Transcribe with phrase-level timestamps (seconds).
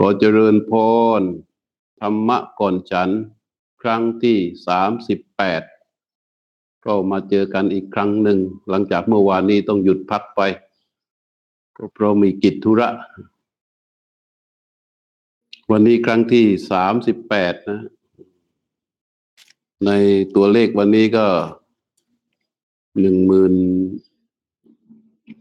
[0.00, 0.72] ขอเจริญพ
[1.20, 1.22] ร
[2.00, 3.10] ธรรมะก่อนฉัน
[3.82, 5.62] ครั้งที่สามสิบแปด
[6.84, 8.38] ก็มาเจอกันอีกครั้งหนึ่ง
[8.68, 10.40] หลังจากเมื่อวานนี้ต้องหยุดพักไป
[11.76, 12.88] ก็เพราะมีกิจธุระ
[15.70, 17.80] วันนี้ครั้งที่สามสิบแปดนะ
[19.86, 19.90] ใน
[20.34, 21.26] ตัวเลขวันนี้ก็
[23.00, 23.54] หนึ่งหมื่น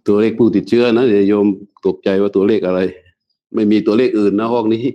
[0.08, 1.48] ตัวเลขผู้ติดเชื้อนะเดี๋ยวโยม
[1.86, 2.82] ตกใจว่าตัวเลขอะไร
[3.54, 4.86] ไม่มีตัวเลขอื่นนะห้องนี้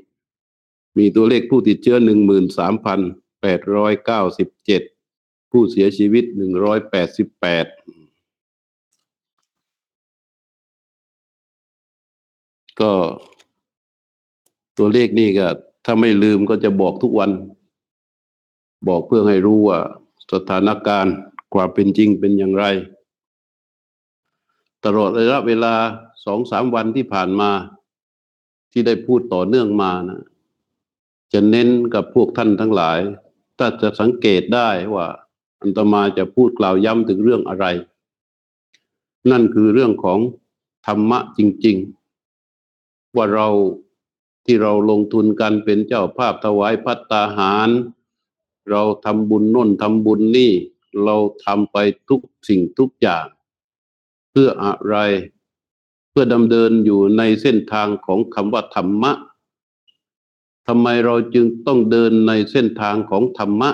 [0.98, 3.00] มีตัวเลขผู้ติดเชื้อหนึ่งหมื่นสามพัน
[3.42, 4.82] แปดร้อยเก้าสิบเจ็ด
[5.50, 7.66] ผู้เสียชีวิตหนึ่งร้อยแปดสิบแปด
[12.80, 12.92] ก็
[14.78, 15.48] ตัวเลขนี่ก็
[15.84, 17.30] ถ้าไม่ลืมก็จะบอกทุกวัน
[18.88, 19.78] บอกเพื่อให้รู้ว่า
[20.32, 21.14] สถานการณ์
[21.54, 22.64] ความเป็นจริงเป็นอย่างไร
[24.84, 25.74] ตลอดระยะเวลา
[26.24, 27.50] สองสามวันที่ผ่านมา
[28.72, 30.20] ที่ได้พูดต่อเนื่องมานะ
[31.32, 32.98] จะเน้นกับพวกท่านทั้งหลาย
[33.58, 35.06] ถ้าจะสังเกตได้ว่า
[35.60, 37.66] อันตมาจะพูดกล่าวย้ำถึงเรื่องอะไร
[39.30, 40.18] นั่นคือเรื่องของ
[40.86, 41.76] ธรรมะจริง
[42.46, 43.48] ๆ ว่าเรา
[44.44, 47.68] ที่เราลงทุนกันเป็นเจ้าภาพถวายพัตตาหาร
[48.70, 50.52] เราทำบุญน้นทำบุญนี่
[51.04, 51.76] เราทำไป
[52.08, 53.26] ทุกสิ่งทุกอย่าง
[54.30, 54.96] เพื่ออะไร
[56.12, 59.12] เพื่อดำเดินอยู่ในเส้นทางของคำว่าธรรมะ
[60.66, 63.70] ทำไมเราจึงต้องเดินในเส้นทางของธรรมะ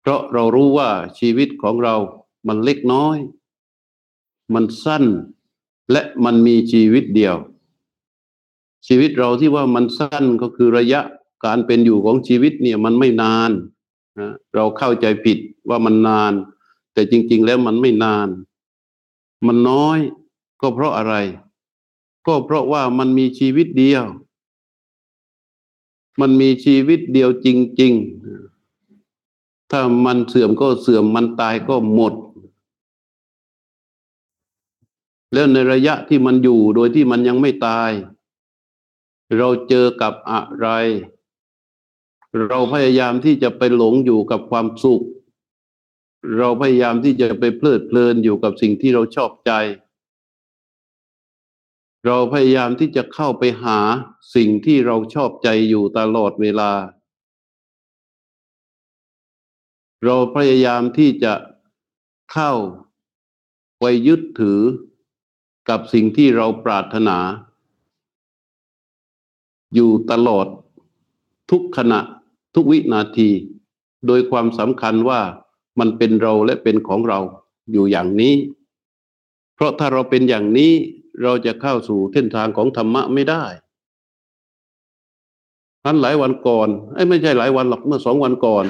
[0.00, 1.96] เพราะเรารู้ว่าชีวิตของเรา
[2.48, 3.16] มันเล็กน้อย
[4.54, 5.04] มันสั้น
[5.92, 7.36] และมันมีชีวิตเดียว
[8.86, 11.00] ชีวิตเราที่ว่ามันสั้นก็คือระยะ
[11.44, 13.50] การเป็นอยู่ของชีวิตเนี่ยมันไม่นาน
[14.18, 16.32] นะเราเข้าใจผิดว่ามันนาน
[16.92, 18.28] แต่จริง ๆ แล้วมันไม่นาน
[19.46, 19.98] มันน้อย
[20.60, 21.14] ก็เพราะอะไร
[22.26, 24.04] ก็เพราะว่ามันมีชีวิตเดียว
[26.20, 27.46] มันมีชีวิตเดียวจ
[27.80, 27.92] ริง
[28.86, 32.14] ๆ ถ้ามันเสื่อมก็เสื่อมมันตายก็หมด
[35.32, 37.90] แล้วในระยะที่มันอยู่โดยที่มันยังไม่ตาย
[39.36, 40.68] เราเจอกับอะไร
[42.48, 45.04] เราพยายามที่จะไปหลงอยู่กับความสุข
[46.36, 49.52] เราพยายามที่จะไปเพลิดเพลินอยู่กับสิ่งที่เราชอบใจ
[52.06, 53.78] เราพยายามที่จะเข้าไปหา
[54.34, 56.72] สิ่งที่เราชอบใจอยู่ตลอดเวลา
[60.04, 61.32] เราพยายามที่จะ
[62.32, 62.52] เข้า
[63.80, 64.60] ไปยึดถือ
[65.68, 67.18] กับสิ่งที่เราปรารถนา
[69.74, 70.46] อยู่ตลอด
[71.50, 72.00] ทุกขณะ
[72.54, 73.30] ทุกวินาที
[74.06, 75.20] โดยความสำคัญว่า
[75.78, 77.20] มันเป็นเราและเป็นของเรา
[77.72, 78.34] อยู่อย่างนี้
[79.54, 80.72] เพราะถ้าเราเป็นอย่างนี้
[81.22, 83.44] เราจะเข้าสู่เส้นทางของธรรมะไม่ได้
[85.84, 88.64] นั้นหลายวันก่อนไอ้ไม่ใช่หลายวันหรอกเมื่อสองวันก่อน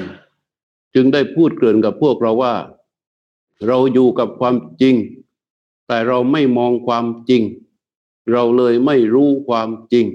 [0.95, 2.55] จึงได้พูดเกริ่นกับพวกเราว่า
[3.67, 4.95] เราอยู่กับความจริง
[5.87, 7.43] แต่เราไม่มองความจริง
[8.33, 10.07] เราเลยไม่รู้ความจริง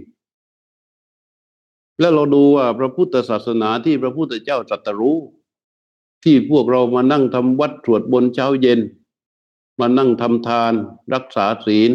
[2.00, 5.18] แล้วเราดูว่าพระพุทธศาสนาที่พระพุทธเจ้าตรัสรู้
[6.24, 8.80] ที่พวกเรามานั่งทำวัดสวดบนเช้าเย็น
[9.80, 10.74] มานั่งทำทาน
[11.14, 11.92] รักษาศีล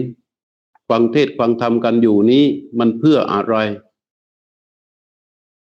[0.89, 2.45] ฟังเทศฟังธรรมกันอยู่นี้
[2.79, 3.55] มันเพื่ออะไร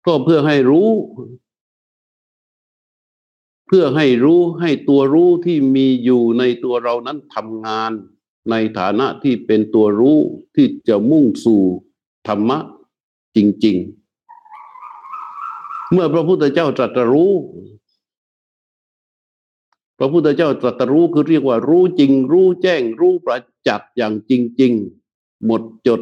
[0.06, 0.90] ก็เพื่อให้รู้
[3.68, 7.92] เพื่อให้รู้ให้ตัวรู้ที่มีอยู่ในตัวเรานั้นทำงาน
[8.50, 10.18] ในฐานะที่เป็นตัวรู้
[10.56, 11.64] ที่จะมุ่งสู่
[12.28, 12.60] ธรรมะ
[13.36, 13.78] จริง
[15.04, 17.34] ๆ เมื่อพระพุทธเจ้าตรัสรู้
[20.00, 24.32] พระพุทธเจ้าตรัสรู้คือเรียกว่ารู้จริง รู้แจ้ง รู้ประจักษ์อย่างจ
[24.62, 25.05] ริงๆ
[25.46, 26.02] หมดจด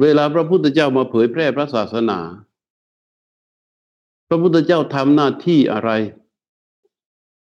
[0.00, 2.18] เวลาพระพุทธเจ้ามาเผยแพร่พระศาสนา
[4.28, 5.90] พระพุทธเจ้าทำหน้าที่อะไร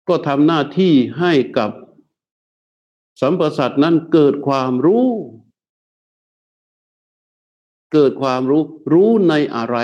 [0.07, 1.71] ก็ทำหน้าที่ให้กับ
[3.21, 5.07] สัมปสัตนั้นเกิดความรู้
[7.93, 9.77] เกิดความรู้รู้ในอะไร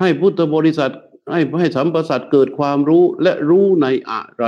[0.00, 0.92] ให้พุทธบริษัท
[1.32, 4.44] ให้ให้สัมปสัตเกิดความรู้และรู้ในอะไร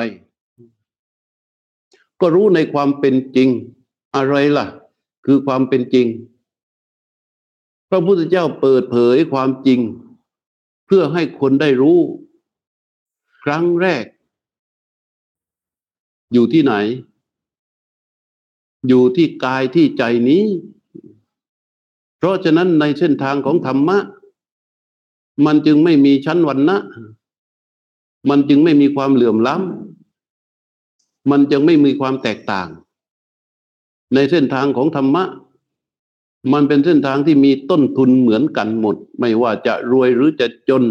[2.20, 3.48] ก็รู้ในความเป็นจริง
[4.14, 4.66] อะไรล่ะ
[5.24, 6.06] คือความเป็นจริง
[7.88, 9.80] พระพุทธเจ้าเปิดเผยความจริง
[10.86, 11.98] เพื่อให้คนได้รู้
[13.42, 14.04] ครั้งแรก
[16.32, 16.74] อยู่ที่ไหน
[18.88, 20.44] อยู่ที่กายที่ใจนี้
[22.16, 23.98] เพราะฉะนั้นในเส้นทางของธรรมะ
[25.46, 26.76] มันจึงไม่มีชั้นวันนะ
[28.28, 29.85] มันจึงไม่มีความเหลื่อมล้ำ
[31.30, 32.68] มันจึงไม่มีความแตกต่าง
[34.14, 35.24] ในเส้นทางของธรรมะ
[36.52, 40.84] มันเป็นเส้นทางที่มีต้นทุนเหมือนกันหมด ไม่ว่าจะรวยหรือจะจน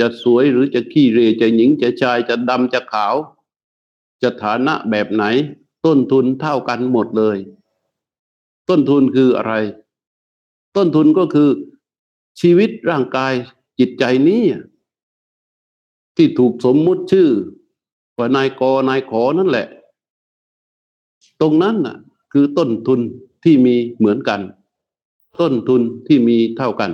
[0.00, 3.14] จะสวยหรือจะขี้เรจะหญิงจะชายจะดำจะขาว
[4.22, 5.24] จะฐานะแบบไหน
[5.86, 7.36] ต้นทุนเท่ากันหมดเลย
[8.68, 9.54] ต้นทุนคืออะไร
[10.76, 11.50] ต้นทุนก็คือ
[12.40, 13.32] ชีวิตร่างกาย
[13.78, 14.44] จิตใจนี้
[16.16, 17.28] ที่ถูกสมมุติชื่อ
[18.18, 19.66] ว่านายกนายขอนั่นแหละ
[21.40, 21.96] ตรงนั้นน่ะ
[22.32, 23.00] คือต้นทุน
[23.44, 24.40] ที่มีเหมือนกัน
[25.40, 26.90] ต้นทุนที่มีเท่ากัน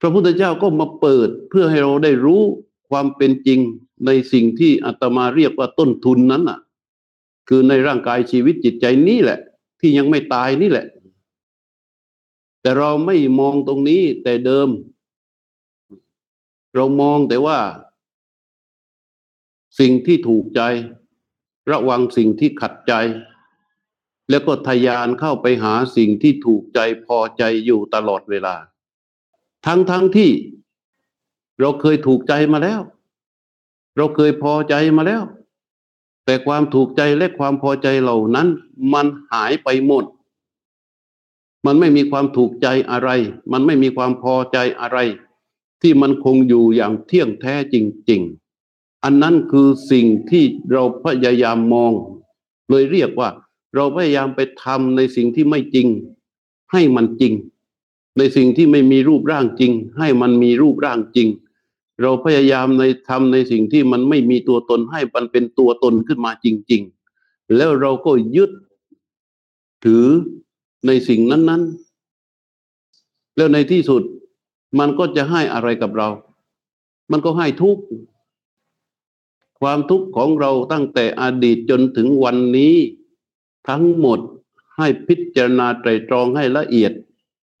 [0.00, 2.42] พระพุทธเจ้าก็มาเปิดเพื่อให้เราได้รู้
[2.90, 3.60] ความเป็นจริง
[4.06, 6.58] ในสิ่งที่อาตมาเรียกว่าต้นทุนนั้นน่ะ
[7.48, 9.38] คือในร่างกายชีวิตจิตใจนี่แหละ
[9.80, 10.86] ที่ยังไม่ตายนี่แหละ
[12.60, 14.68] แต่เราไม่มองตรงนี้แต่เดิม
[16.74, 17.58] เรามองแต่ว่า
[19.78, 20.60] สิ่งที่ถูกใจ
[21.70, 22.92] ระวังสิ่งที่ขัดใจ
[24.30, 28.56] แล้วก็ทยานเข้าไปหาสิ่งที่ถูกใจพอใจอยู่ตลอดเวลา
[29.66, 30.30] ทั้งทั้งที่
[31.60, 32.80] เราเคยถูกใจมาแล้ว
[33.96, 35.22] เราเคยพอใจมาแล้ว
[36.24, 38.48] แต่ความถูกใจและความพอใจเหล่านั้น
[38.92, 40.04] มันหายไปหมด
[41.66, 43.10] มันไม่มีความถูกใจอะไร
[43.52, 44.98] มันไม่มีความพอใจอะไร
[45.82, 47.76] ที่มันคงอยู่อย่างเที่ยงแท้จ
[48.10, 48.20] ริง
[48.62, 51.92] ๆ อันนั้นคือสิ่งที่เราพยายามมอง
[52.68, 53.28] เลยเรียกว่า
[53.74, 55.88] เราพยายามไปทำในสิ่งที่ไม่จริง
[56.72, 57.32] ให้มันจริง
[58.18, 61.28] ในสิ่งที่ไม่มีรูปร่างจริง ให้มันมีรูปร่างจริง
[62.02, 66.82] เราพยายามในทำในสิ่งที่มันไม่มีตัวตนให้มันเป็นตัวตนขึ้นมาจริง
[67.18, 68.50] ๆ แล้วเราก็ยึด
[69.84, 70.06] ถือ
[70.86, 71.62] ในสิ่งนั้น
[72.50, 74.02] ๆ แล้วในที่สุด
[74.78, 76.08] มันก็จะให้อะไรกับเรา
[77.10, 77.84] มันก็ให้ทุกข์
[79.60, 82.74] ความทุกข์ของเราตั้งแต่อดีตจนถึงวันนี้
[83.68, 84.20] ทั้งหมด
[84.76, 86.92] ให้พิจารณาไตรตรองให้ละเอียด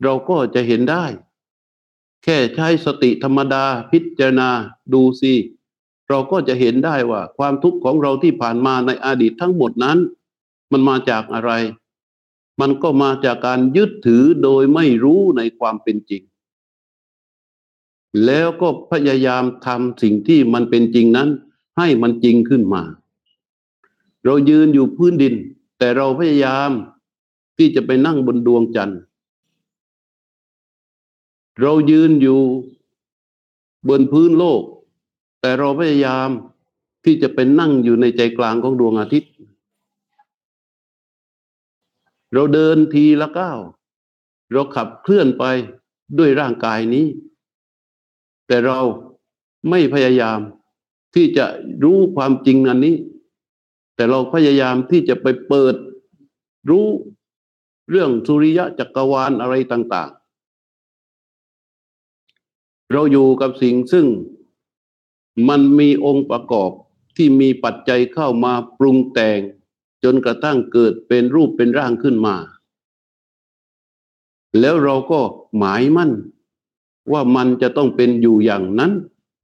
[0.02, 1.04] เราก็จะเห็นได้
[2.24, 4.50] แค่ใช้สติธรรมดาพิจารณา
[4.92, 5.34] ดูสิ
[6.08, 9.98] เราก็จะเห็นได้ว่าความทุกข์ของเราที่ผ่านมาในอดีตทั้งหมดนั้น
[10.72, 11.52] มันมาจากอะไร
[12.60, 16.22] มันก็มาจากการยึดถือโดยไม่รู้ในความเป็นจริง
[18.24, 21.28] แล้วก็พยายามทำสิ่งที่มันเป็นจริงนั้น
[21.78, 22.82] ให้มันจริงขึ้นมา
[24.24, 25.34] เรายืนอยู่พื้นดิน
[25.80, 26.70] แต่เราพยายาม
[27.58, 29.00] ที่จะไปนั่งบนดวงจันทร์
[31.60, 32.40] เรายืนอยู่
[33.88, 34.62] บนพื้นโลก
[35.40, 36.28] แต่เราพยายาม
[37.04, 39.32] ที่จะเป็นนั่งอยู่ในใจกลางของดวงอาทิตย์
[42.32, 43.60] เราเดินทีละก้าว
[44.52, 45.44] เราขับเคลื่อนไป
[46.18, 47.06] ด้วยร่างกายนี้
[48.46, 48.78] แต่เรา
[49.70, 50.40] ไม่พยายาม
[51.14, 51.46] ที่จะ
[51.84, 52.96] รู้ความจริงอันนี้
[54.00, 55.74] แต่เราพยายามที่จะไปเปิด
[56.70, 56.86] รู้
[57.90, 60.10] เรื่องสุริยะจักรวาลอะไรต่าง
[62.10, 64.06] ๆ เราอยู่กับสิ่งซึ่ง
[65.48, 66.70] มันมีองค์ประกอบ
[67.16, 69.40] ที่มีปัจจัยเข้ามาปรุงแต่ง
[70.04, 72.36] จนกระทั่งเกิดเป็นรูปเป็นร่างขึ้นมา
[74.60, 75.20] แล้วเราก็
[75.58, 76.12] หมายมั่น
[77.12, 78.92] ว่ามันจะต้องเป็นอยู่อย่างนั้น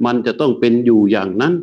[0.04, 1.54] มันจะต้องเป็นอยู่อย่างนั้น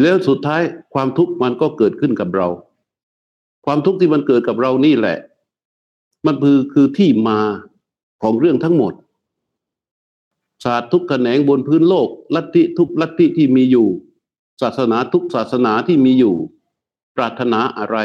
[0.00, 0.62] แล้วสุดท้าย
[0.94, 2.48] ความทุกข์มันก็เกิดขึ้นกับเรา
[3.66, 5.18] ความทุกข์ที่มันเกิดกับเรานี่แหละ
[6.26, 7.38] มันคือคือที่มา
[8.22, 8.92] ของเรื่องทั้งหมด
[10.64, 13.88] ศาสตร์ทุกแขนงบนพื้นโลก ลัทธิทุกลัทธิที่มีอยู่
[14.62, 16.34] ศาสนาทุกศาสนาที่มีอยู่
[17.16, 17.96] ปรารถนาอะไร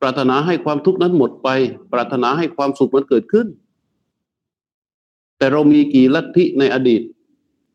[0.00, 1.48] ปรารถนาให้ความทุกข์นั้นหมดไป
[1.92, 3.46] ปรารถนาให้ความสุขมันเกิดขึ้น
[5.38, 7.02] แต่เรามีกี่ลัทธิในอดีต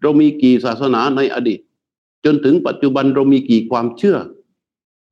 [0.01, 1.59] เรามีกี่ศาสนาในอดีต
[2.25, 4.17] จนถึงปัจจุบันเรามีกี่ความเชื่อ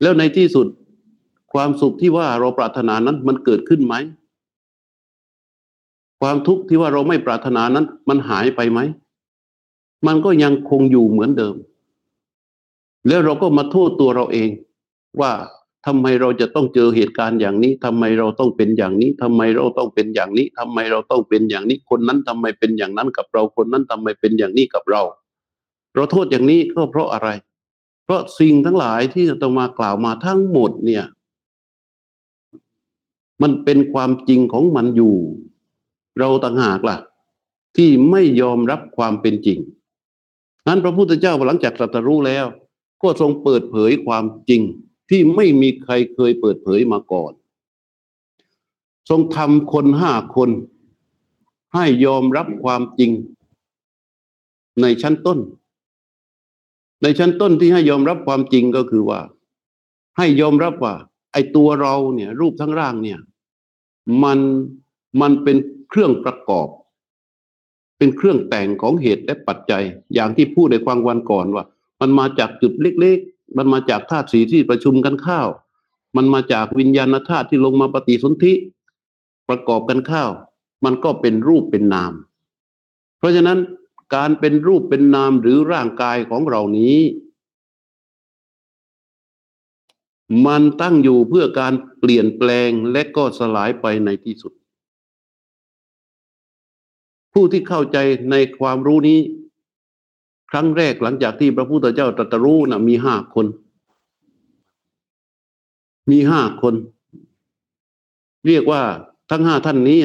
[0.02, 0.68] แล้วในที่สุด
[1.54, 3.96] ความสุขที่ว่าเราปรารถนานั้นมันเกิดขึ้นไหม
[6.22, 8.80] ความทุกข์ที่ว่าเราไม่ปรารถนานั้น มันหายไปไหม
[10.08, 11.56] มันก็ยังคงอยู่เหมือนเดิม
[13.08, 14.50] แล้วเราก็มาโทษตัวเราเอง
[15.22, 15.32] ว่า
[15.86, 25.02] ทำไมเราจะต้องเจอเหตุการณ์อย่างนี้ทำไมเราต้องเป็นอย่างนี้ทำไมเราต้องเป็นอย่างนี้ทำไมเราต้องเป็นอย่างนี้ คนนั้นทำไมเป็นอย่างนั้นกับเรา คนนั้นทำไมเป็นอย่างนี้กับเรา
[25.96, 27.30] เราโทษอย่างนี้ก็เพราะอะไร
[28.04, 31.06] เพราะสิ่งทั้งหลายที่ต้องมากล่าวมาทั้งหมดเนี่ย
[33.42, 35.16] มันเป็นความจริงของมันอยู่
[36.20, 36.98] เราต่างหากล่ะ
[37.78, 39.60] ที่ไม่ยอมรับความเป็นจริง
[40.68, 42.46] นั้นพระพุทธเจ้าหลังจากตรัสรู้แล้ว
[43.02, 44.62] ก็ทรงเปิดเผยความจริง
[45.10, 47.32] ที่ไม่มีใครเคยเปิดเผยมาก่อน
[49.10, 50.50] ทรงทำคนห้าคน
[51.74, 53.12] ให้ยอมรับความจริง
[54.82, 55.40] ในชั้นต้น
[57.02, 59.20] ในชั้นต้นที่ให้ยอมรับความจริงก็คือว่า
[60.18, 60.94] ให้ยอมรับว่า
[61.34, 63.20] ไอตัวเราเนี่ย รูปทั้งร่างเนี่ย
[64.24, 64.40] มัน
[65.22, 65.58] มันเป็น
[65.90, 66.68] เครื่องประกอบ
[67.98, 71.64] เป็นเครื่องแต่งของเหตุและปัจจัย อย่างที่พูดในความวันก่อนว่า
[72.02, 75.48] มันมาจากจุดเล็ก ๆ มันมาจากธาตุสีที่ประชุมกันข้าว
[76.16, 78.54] มันมาจากวิญญาณธาตุที่ลงมาปฏิสนธิ
[79.50, 80.30] ประกอบกันข้าว
[80.86, 82.14] มันก็เป็นรูปเป็นนาม
[83.18, 83.60] เพราะฉะนั้น
[84.16, 87.00] การเป็นรูปเป็นนามหรือร่างกายของเรานี้
[90.46, 94.54] มันตั้งอยู่เพื่อการเปลี่ยนแปลงและก็สลายไปในที่สุด
[97.34, 97.98] ผู้ที่เข้าใจ
[98.32, 99.20] ในความรู้นี้
[100.52, 103.48] ครั้งแรกหลังจากที่พระพุทธเจ้าตรัสรู้นะมีห้าคน
[106.12, 106.76] มีห้าคน
[108.48, 108.82] เรียกว่า
[109.30, 110.00] ทั้งห้าท่านนี้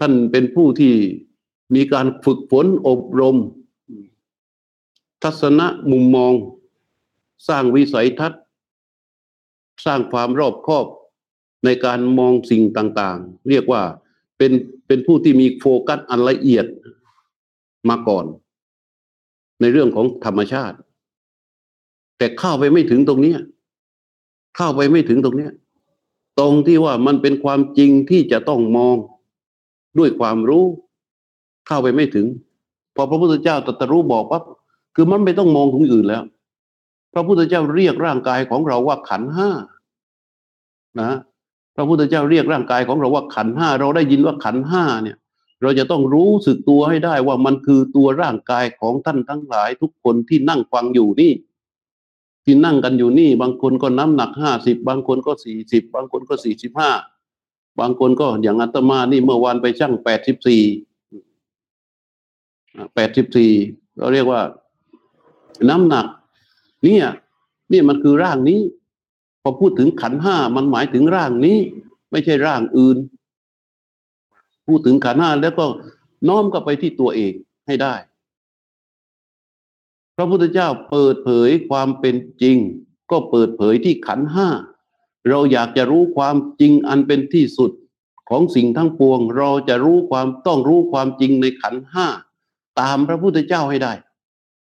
[0.00, 0.94] ท่านเป็นผู้ที่
[1.74, 3.36] มีการฝึกฝนอบรม
[5.22, 6.32] ทัศนะมุมมอง
[7.48, 8.42] สร้างวิสัยทัศน์
[9.84, 10.86] สร้างความรอบคอบ
[11.64, 13.82] ในการมองสิ่งต่างๆ เรียกว่า
[14.38, 14.52] เป็น
[14.86, 16.66] เป็นผู้ที่มีโฟกัสอันละเอียด
[17.88, 18.24] มาก่อน
[19.60, 20.76] ในเรื่องของธรรมชาติ
[22.18, 23.34] แต่เข้าไปไม่ถึงตรงนี้
[24.56, 25.48] เข้าไปไม่ถึงตรงนี้
[26.38, 28.96] ตรงที่ว่ามันเป็นความจริงที่จะต้องมอง
[29.98, 30.64] ด้วยความรู้
[31.68, 32.26] เข้าไปไม่ถึง
[32.94, 34.42] พอพระพุทธเจ้าตรัสรู้บอกปั๊บ
[34.94, 36.22] คือมันไม่ต้องมองถึงอื่นแล้ว
[37.12, 39.50] พระพุทธเจ้าเรียกร่างกายของเราว่าขันห้า
[41.00, 41.10] นะ
[41.76, 45.16] พระพุทธเจ้าเรียกร่างกายของเราว่าขันห้าเราได้ยินว่าขันห้าเนี่ย
[45.62, 51.32] เราจะต้องรู้สึกตัวให้ได้ว่ามันคือตัวร่างกายของท่านทั้งหลาย ทุกคนที่นั่งฟังอยู่นี่
[52.44, 56.90] ที่นั่งกันอยู่นี่ บางคนก็น้ำหนักห้าสิบบางคนก็สี่สิบบางคนก็สี่สิบห้า
[57.80, 60.62] บางคนก็อย่างอาตมานี่เมื่อวานไปชั่งแปดสิบสี่
[62.94, 63.52] แปดสิบสี่
[63.98, 64.42] เราเรียกว่า
[65.68, 66.06] น้ำหนัก
[66.84, 67.06] เนี่ย
[67.72, 68.60] นี่มันคือร่างนี้
[69.42, 71.58] พอพูดถึงขันห้ามันหมายถึงร่างนี้
[72.10, 72.98] ไม่ใช่ร่างอื่น
[74.66, 75.66] พูดถึงขันห้าแล้วก็
[76.28, 77.32] น้อมก็ไปที่ตัวเอง
[77.66, 77.94] ให้ได้
[80.16, 82.56] พระพุทธเจ้าเปิดเผยความเป็นจริง
[83.10, 84.48] ก็เปิดเผยที่ขันห้า
[85.28, 87.70] เราอยากจะรู้ความจริงอันเป็นที่สุด
[88.28, 92.06] ของสิ่งทั้งปวง เราจะรู้ความต้องรู้ความจริงในขันห้า
[92.80, 93.92] ตามพระพุทธเจ้าให้ได้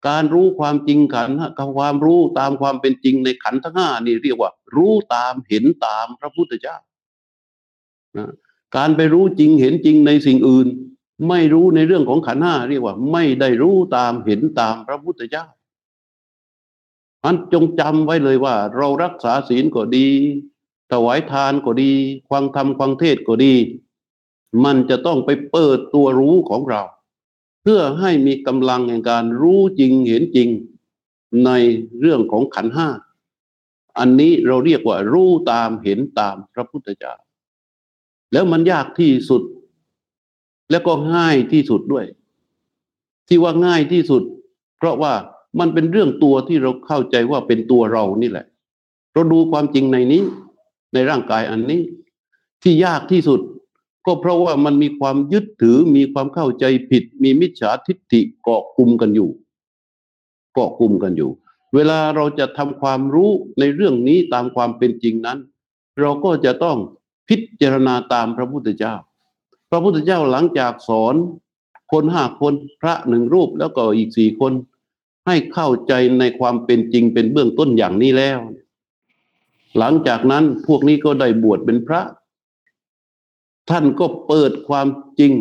[0.08, 6.78] การรู้ความจริงขันกับความรู้ตามความเป็นจริงในขันทั้งห้านี่เรียกว่า รู้ตามเห็นตามพระพุทธเจ้า
[8.18, 8.32] นะ
[8.76, 10.68] การไปรู้จริงเห็นจริงในสิ่งอื่น
[11.30, 15.46] ไม่รู้ในเรื่องของขันห้าเรียกว่า ไม่ได้รู้ตามเห็นตามพระพุทธเจ้า
[17.24, 20.08] อันจงจำไว้เลยว่า เรารักษาศีลก็ดี
[20.92, 21.92] ถวายทานก็ดี
[22.30, 23.56] ฟังธรรมฟังเทศก็ดี
[24.64, 26.82] มันจะต้องไปเปิดตัวรู้ของเรา
[27.68, 30.50] เพื่อให้มีกำลังในการรู้จริงเห็นจริง
[31.46, 31.52] ใน
[32.00, 32.90] เรื่องของขันห้า
[34.00, 37.14] อันนี้เราเรียกว่ารู้ตามเห็นตามพระพุทธเจ้า
[38.34, 39.42] แล้วมันยากที่สุด
[40.72, 42.06] แล้วก็ง่ายที่สุดด้วย
[43.28, 44.24] ที่ว่าง่ายที่สุด
[44.78, 45.14] เพราะว่า
[45.60, 48.46] มันเป็นเรื่องตัวที่เราเข้าใจว่าเป็นตัวเรานี่แหละ
[49.14, 50.24] เราดูความจริงในนี้
[50.94, 51.82] ในร่างกายอันนี้
[52.64, 53.40] ที่ยากที่สุด
[54.06, 59.30] ก็เพราะว่ามันมีความยึดถือมีความเข้าใจผิด มีมิจฉาทิฏฐิเกาะกลุ่มกันอยู่
[60.54, 61.32] เกาะกลุ่มกันอยู่
[61.76, 65.40] เวลาเราจะทำความรู้ในเรื่องนี้ตามความเป็นจริงนั้น
[66.00, 66.78] เราก็จะต้อง
[67.28, 68.96] พิจารณาตามพระพุทธเจ้า
[69.70, 71.16] พระพุทธเจ้าหลังจากสอน
[71.92, 74.54] คนห้าคนพระหนึ่งรูปแล้วก็อีกสี่คน
[75.28, 78.40] ให้เข้าใจในความเป็นจริงเป็นเบื้องต้นอย่างนี้แล้ว
[79.78, 82.02] หลังจากนั้นพวกนี้ก็ได้บวชเป็นพระ
[83.70, 84.88] ท่านก็เปิดความ
[85.20, 85.34] จริง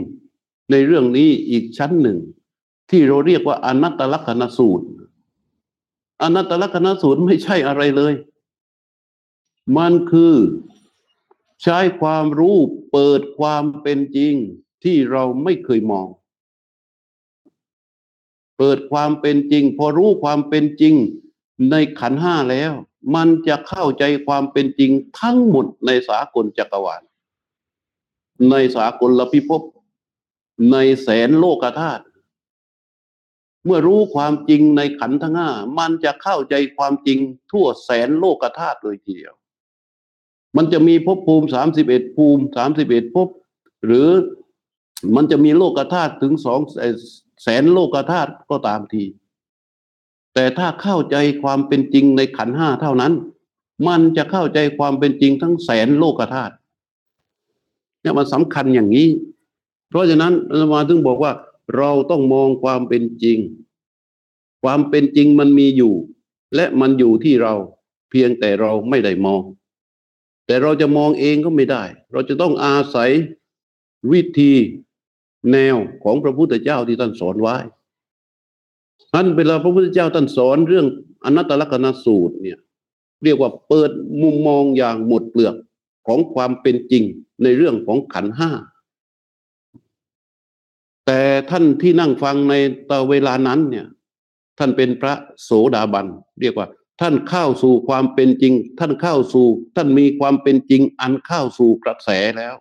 [0.71, 2.19] ในเรื่องนี้อีกชั้นหนึ่ง
[2.91, 4.87] ที่เราเรียกว่าอนัตตลักษณสูตร
[6.23, 8.15] อนัตตลักษณสูตรไม่ใช่อะไรเลย
[9.77, 10.35] มันคือ
[11.63, 12.57] ใช้ความรู้
[12.93, 14.35] เปิดความเป็นจริง
[14.85, 16.09] ที่เราไม่เคยมอง
[18.59, 20.95] เปิดความเป็นจริง พอรู้ความเป็นจริง
[21.71, 22.73] ในขันห้าแล้ว
[23.15, 24.91] มันจะเข้าใจความเป็นจริง
[25.21, 27.03] ทั้งหมดในสากลจักรวาล
[28.51, 29.63] ในสากลละพิภพ
[30.73, 32.05] ในแสนโลกธาตุ
[33.65, 37.19] เมื่อรู้ความจริงในขันธ์ทั้งห้ามันจะเข้าใจความจริง
[37.53, 39.35] ทั่วแสนโลกธาตุเลยทีเดียว
[40.57, 43.29] มันจะมีภพภูมิสามสิบเอ็ดภูมิสามสิบเอ็ดภพ
[43.87, 44.09] หรือ
[45.17, 46.61] มันจะมีโลกธาตุถึงสอง
[47.43, 49.05] แสนโลกธาตุก็ตามที
[50.35, 53.13] แต่ถ้าเข้าใจความเป็นจริงในขันห้าเท่านั้น
[53.89, 56.55] มันจะเข้าใจความเป็นจริงทั้งแสนโลกธาตุ
[58.05, 59.09] เนี่ยมันสำคัญอย่างนี้
[59.89, 61.33] เพราะฉะนั้นอามาถึงบอกว่า
[61.77, 63.39] เราต้องมองความเป็นจริง
[64.63, 65.95] ความเป็นจริงมันมีอยู่
[66.55, 67.55] และมันอยู่ที่เรา
[68.11, 69.43] เพียงแต่เราไม่ได้มอง
[70.47, 73.11] แต่เราจะมองเองก็ไม่ได้ เราจะต้องอาศัย
[74.13, 74.53] วิธี
[75.53, 77.57] แนวของพระพุทธเจ้าที่ท่านสอนไว้
[79.13, 80.87] ท่านเวลาพระพุทธเจ้าท่านสอนเรื่อง
[81.25, 82.59] อนัตตลกนสูตรเนี่ย
[83.25, 83.91] เรียกว่าเปิด
[84.23, 85.55] มุมมองอย่างหมดเปลือก
[86.07, 87.05] ของความเป็นจริง
[87.43, 88.51] ในเรื่องของขันห้า
[91.07, 92.55] แต่ท่านที่นั่งฟังใน
[92.91, 93.87] ตอเวลานั้นเนี่ย
[94.59, 96.07] ท่านเป็นพระโสดาบัน
[96.41, 96.69] เรียกว่า
[97.01, 102.55] ท่านเข้าสู่ความเป็นจริง ท่านเข้าสู่ ท่านมีความเป็นจริง อันเข้าสู่กระแสแล้ว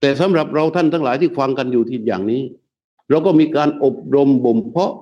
[0.00, 2.42] แต่สำหรับเราท่านทั้งหลายที่ฟังกันอยู่ที่อย่างนี้
[3.08, 4.92] เราก็มีการอบรมบ่มเพาะ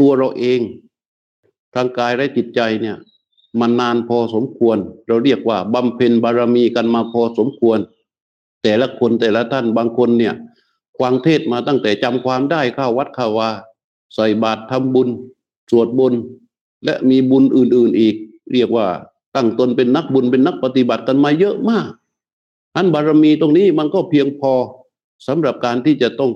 [0.00, 0.60] ตัวเราเอง
[1.74, 2.96] ทางกายและจิตใจเนี่ย
[3.60, 7.78] มันานพอสมควร เราเรียกว่าบำเพ็ญบารมีกันมาพอสมควร
[8.62, 10.34] แต่ละคนแต่ละท่านบางคนเนี่ย
[11.00, 13.50] ฟังเทศมาตั้งแต่จำความได้เข้าวัดข้าวา
[14.14, 15.08] ใส่บาตรทำบุญ
[15.70, 16.14] สวดบุญ
[16.84, 18.14] และมีบุญอื่น ๆอีก
[18.52, 18.86] เรียกว่า
[19.34, 21.90] ตั้งตนเป็นนักบุญเป็นนักปฏิบัติกันมาเยอะมาก
[22.76, 24.52] อันบารมีตรงนี้มันก็เพียงพอ
[25.26, 26.30] สำหรับการที่จะต้อง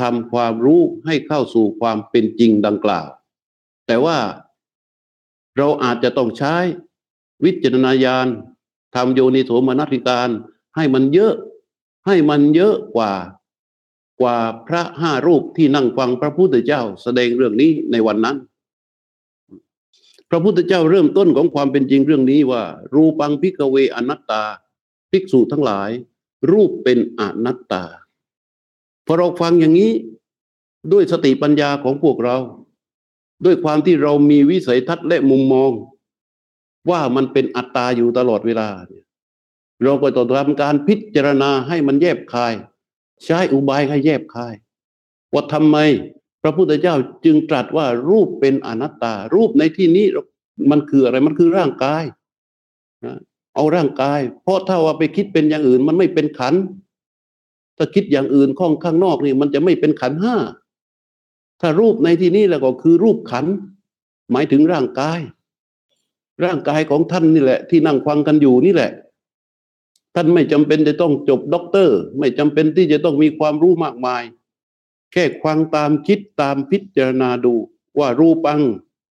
[0.00, 3.06] ทำความรู้ให้เข้าสู่ความเป็นจริงดังกล่าว
[3.86, 4.16] แต่ว่า
[5.56, 6.54] เราอาจจะต้องใช้
[7.44, 8.26] วิจารณญาณ
[8.94, 10.28] ทำโยนิโสมนสิการ
[10.76, 11.34] ให้มันเยอะ
[12.06, 13.12] ให้มันเยอะกว่า
[14.20, 18.36] กว่าพระห้ารูปที่นั่งฟังพระพุทธเจ้าแสดงเรื่องนี้ในวันนั้น
[20.30, 22.62] พระพุทธเจ้าเริ่มต้นของความเป็นจริงเรื่องนี้ว่า
[22.94, 24.42] รูปังพิกเวอนัตตา
[25.10, 25.90] ภิกษุทั้งหลาย
[26.50, 27.84] รูปเป็นอนัตตา
[29.06, 29.92] พอเราฟังอย่างนี้
[30.92, 32.36] ด้วยสติปัญญาของพวกเรา
[33.44, 35.70] ด้วยความที่เรามีวิสัยทัศน์และมุมมอง
[36.90, 38.68] ว่ามันเป็นอัตตาอยู่ตลอดเวลา
[39.82, 42.54] เราก็ต้องทำการพิจารณาให้มันแยบคาย
[43.24, 44.54] ใช้อุบายให้แยบคาย
[45.32, 45.76] ว่าทำไม
[46.42, 46.94] พระพุทธเจ้า
[47.24, 50.06] จึงตรัสว่ารูปเป็นอนัตตา รูปในที่นี้
[50.70, 52.04] มันคืออะไรมันคือร่างกาย
[53.54, 56.54] เอาร่างกาย เพราะถ้าว่าไปคิดเป็นอย่างอื่นมันไม่เป็นขัน
[57.76, 60.36] ถ้าคิดอย่างอื่นข้องข้างนอกนี่ มันจะไม่เป็นขันห้า
[61.62, 63.46] ถ้ารูปในที่นี้แล้วก็คือรูปขัน
[64.32, 65.20] หมายถึงร่างกาย
[66.44, 68.90] ร่างกายของท่านนี่แหละ ที่นั่งฟังกันอยู่นี่แหละ
[70.14, 74.22] ท่านไม่จำเป็นจะต้องจบด็อกเตอร์ ไม่จำเป็นที่จะต้องมีความรู้มากมาย
[75.12, 77.54] แค่ฟังตามคิดตามพิจารณาดู
[77.98, 78.60] ว่ารูปัง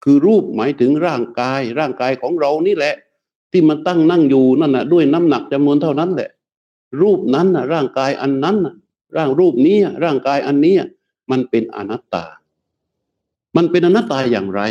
[0.04, 2.94] คือรูปหมายถึงร่างกาย ร่างกายของเรานี่แหละ
[3.52, 6.30] ที่มันตั้งนั่งอยู่นั่นนะด้วยน้ำหนักจำนวนเท่านั้นแหละ
[7.02, 8.74] รูปนั้นนะร่างกายอันนั้นนะ
[9.16, 10.74] ร่างรูปนี้ร่างกายอันนี้
[11.32, 12.24] มันเป็นอนัตตา
[13.56, 14.62] มันเป็นอนัตตาอย่างไร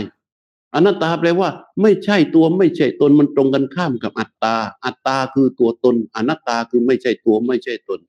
[0.76, 1.50] อนัตตาแปลว่า
[1.82, 8.00] ไม่ใช่ตัวไม่ใช่ตนมันตรงกันข้ามกับอัตตา อัตตาคือตัวตน อนัตตาคือไม่ใช่ตัวไม่ใช่ตน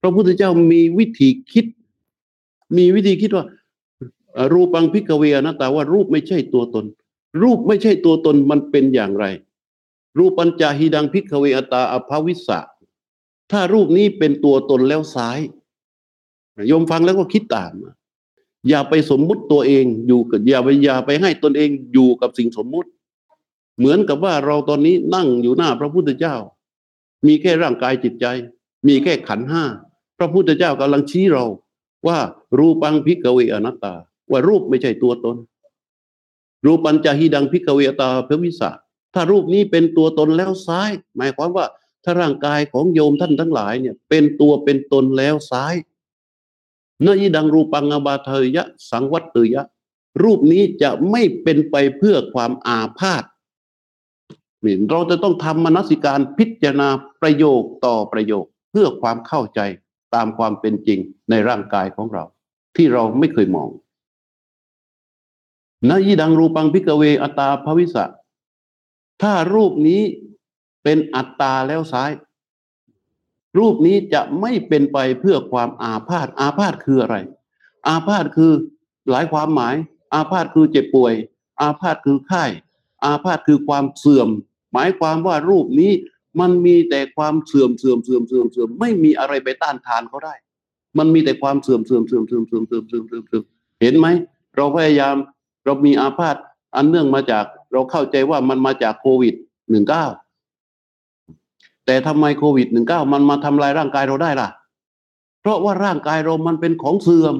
[0.00, 1.66] พระพุทธเจ้ามีวิธีคิด
[2.76, 3.44] มีวิธีคิดว่า
[4.52, 6.84] รูปัง ภิกขะเวอนัตตาว่ารูปไม่ใช่ตัวตน
[7.42, 9.24] รูปไม่ใช่ตัวตนมันเป็นอย่างไร
[10.18, 12.58] รูปัญจะ หิทัง ภิกขะเว อัตตา อะภะวิสสะ
[13.50, 15.38] ถ้ารูปนี้เป็นตัวตนแล้วไซร้
[16.68, 17.72] โยมฟังแล้วก็คิดตาม
[18.68, 22.88] อย่าไปสมมุติตัวเองอยู่กับอย่าไปอย่าไปให้ตนเองอยู่กับสิ่งสมมุติ
[23.78, 26.36] เหมือนกับว่าเราตอนนี้นั่งอยู่หน้าพระพุทธเจ้า
[27.26, 28.26] มีแค่ร่างกายจิตใจ
[28.88, 29.64] มีแค่ขันห้า
[30.18, 31.44] พระพุทธเจ้ากำลังชี้เรา
[32.06, 32.18] ว่า
[32.58, 33.94] รูปังพิกเวอนัตตา
[34.30, 35.36] ว่ารูปไม่ใช่ตัวตน
[36.64, 38.70] รูปัญจหิดังพิกเวตาเพวิสา
[39.14, 41.66] ถ้ารูปนี้เป็นตัวตนแล้วซ้าย หมายความว่า
[42.04, 45.74] ถ้าร่างกายของโยมท่านทั้งหลายเนี่ย เป็นตัวเป็นตนแล้วซ้าย
[47.04, 49.64] นยิดังรูปังอบาเทยะ สังวัตเตยะ
[50.22, 53.24] รูปนี้จะไม่เป็นไปเพื่อความอาพาธ
[54.90, 56.88] เราจะต้องทำมนสิการพิจารณา
[57.20, 59.60] ประโยคต่อประโยคเพื่อความเข้าใจ
[60.14, 60.98] ตามความเป็นจริง
[61.30, 62.24] ในร่างกายของเรา
[62.76, 63.68] ที่เราไม่เคยมอง
[65.88, 68.04] นยิดังรูปังพิกเวอัตตาภวิสะ
[69.22, 70.02] ถ้ารูปนี้
[70.82, 72.10] เป็นอัตตาแล้วซ้าย
[73.58, 77.16] รูปนี้จะไม่เป็นไปเพื่อความอาพาธอาพาธคืออะไร
[77.88, 78.52] อาพาธคือ
[79.10, 79.74] หลายความหมาย
[80.14, 81.14] อาพาธคือเจ็บป่วย
[81.60, 82.44] อาพาธคือไข้
[83.04, 84.28] อาพาธคือความเสื่อม
[84.72, 85.92] หมายความว่ารูปนี้
[86.40, 90.34] มันมีแต่ความเสื่อมเสื่อมเสื่อมเสื่อมเสื่อมไม่มีอะไรไปต้านทานเขาได้
[90.98, 93.44] มันมีแต่ความเสื่อมเสื่อมเสื่อมเสื่อมเสื่อมเสื่อมเสื่อมเสื่อมเสื่อม
[93.80, 94.06] เห็นไหม
[94.56, 95.16] เราพยายาม
[95.64, 96.36] เรามีอาพาธ
[96.76, 99.34] อันเนื่องมาจากเราเข้าใจว่ามันมาจากโควิด
[99.70, 100.04] หนึ่งเก้า
[101.86, 104.48] แต่ทำไมโควิดหนึ่งเก้ามันมาทำลายร่างกายเราได้ล่ะ
[105.40, 107.34] เพราะว่าร่างกายเรามันเป็นของเสื่อม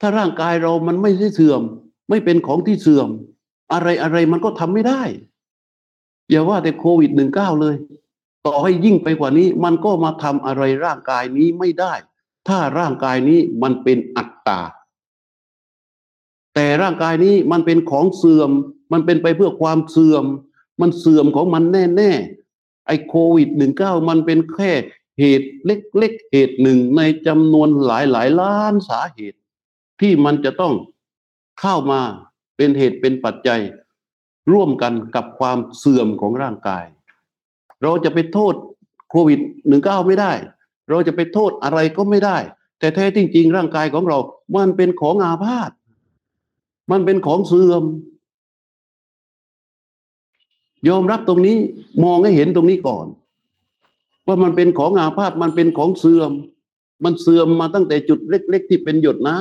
[0.00, 1.62] ถ้าร่างกายเรามันไม่ใช่เสื่อม
[2.08, 3.08] ไม่เป็นของที่เสื่อม
[3.72, 5.02] อะไรอะไรมันก็ทำไม่ได้
[6.30, 7.76] อย่าว่าแต่โควิดหนึ่งเก้าเลย
[8.46, 11.94] ต่อให้ยิ่งไปกว่านี้ มันก็มาทำอะไรร่างกายนี้ไม่ได้
[12.48, 14.60] ถ้าร่างกายนี้มันเป็นอัตตา
[16.54, 18.50] แต่ร่างกายนี้มันเป็นของเสื่อม
[18.92, 20.24] มันเป็นไปเพื่อความเสื่อม
[20.80, 21.64] มันเสื่อมของมัน
[21.96, 22.35] แน่ๆ
[22.86, 24.72] ไอ้โควิดหนึ่งเก้ามันเป็นแค่
[25.20, 29.38] เหตุเล็กๆเหตุหนึ่งในจำนวนหลายหลายล้านสาเหตุ
[30.00, 30.74] ที่มันจะต้อง
[31.60, 32.00] เข้ามา
[32.56, 33.60] เป็นเหตุเป็นปัจจัย
[34.52, 36.84] ร่วมกันกับความเสื่อมของร่างกาย
[37.82, 38.54] เราจะไปโทษ
[39.10, 40.32] โควิดหนึ่งเก้าไม่ได้
[40.90, 42.38] เราจะไปโทษอะไรก็ไม่ได้
[42.78, 44.18] แต่แท้จริง ๆ ร่างกายของเรา
[44.56, 45.70] มันเป็นของอาพาธ
[46.90, 47.82] มันเป็นของเสื่อม
[50.88, 51.56] ยอมรับตรงนี้
[52.04, 53.06] มองให้เห็นตรงนี้ก่อน
[54.26, 56.32] ว่ามันเป็นของอาพาธมันเป็นของเสื่อม
[57.04, 59.36] มันเสื่อมมาตั้งแต่จุดเล็ก ๆ ที่เป็นหยดน้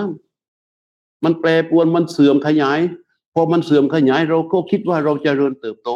[0.62, 2.79] ำมันแปรปวนมันเสื่อมขยาย
[3.34, 5.89] พอมันเสื่อมขยาย เราก็คิดว่าเราจเจริญเติบโต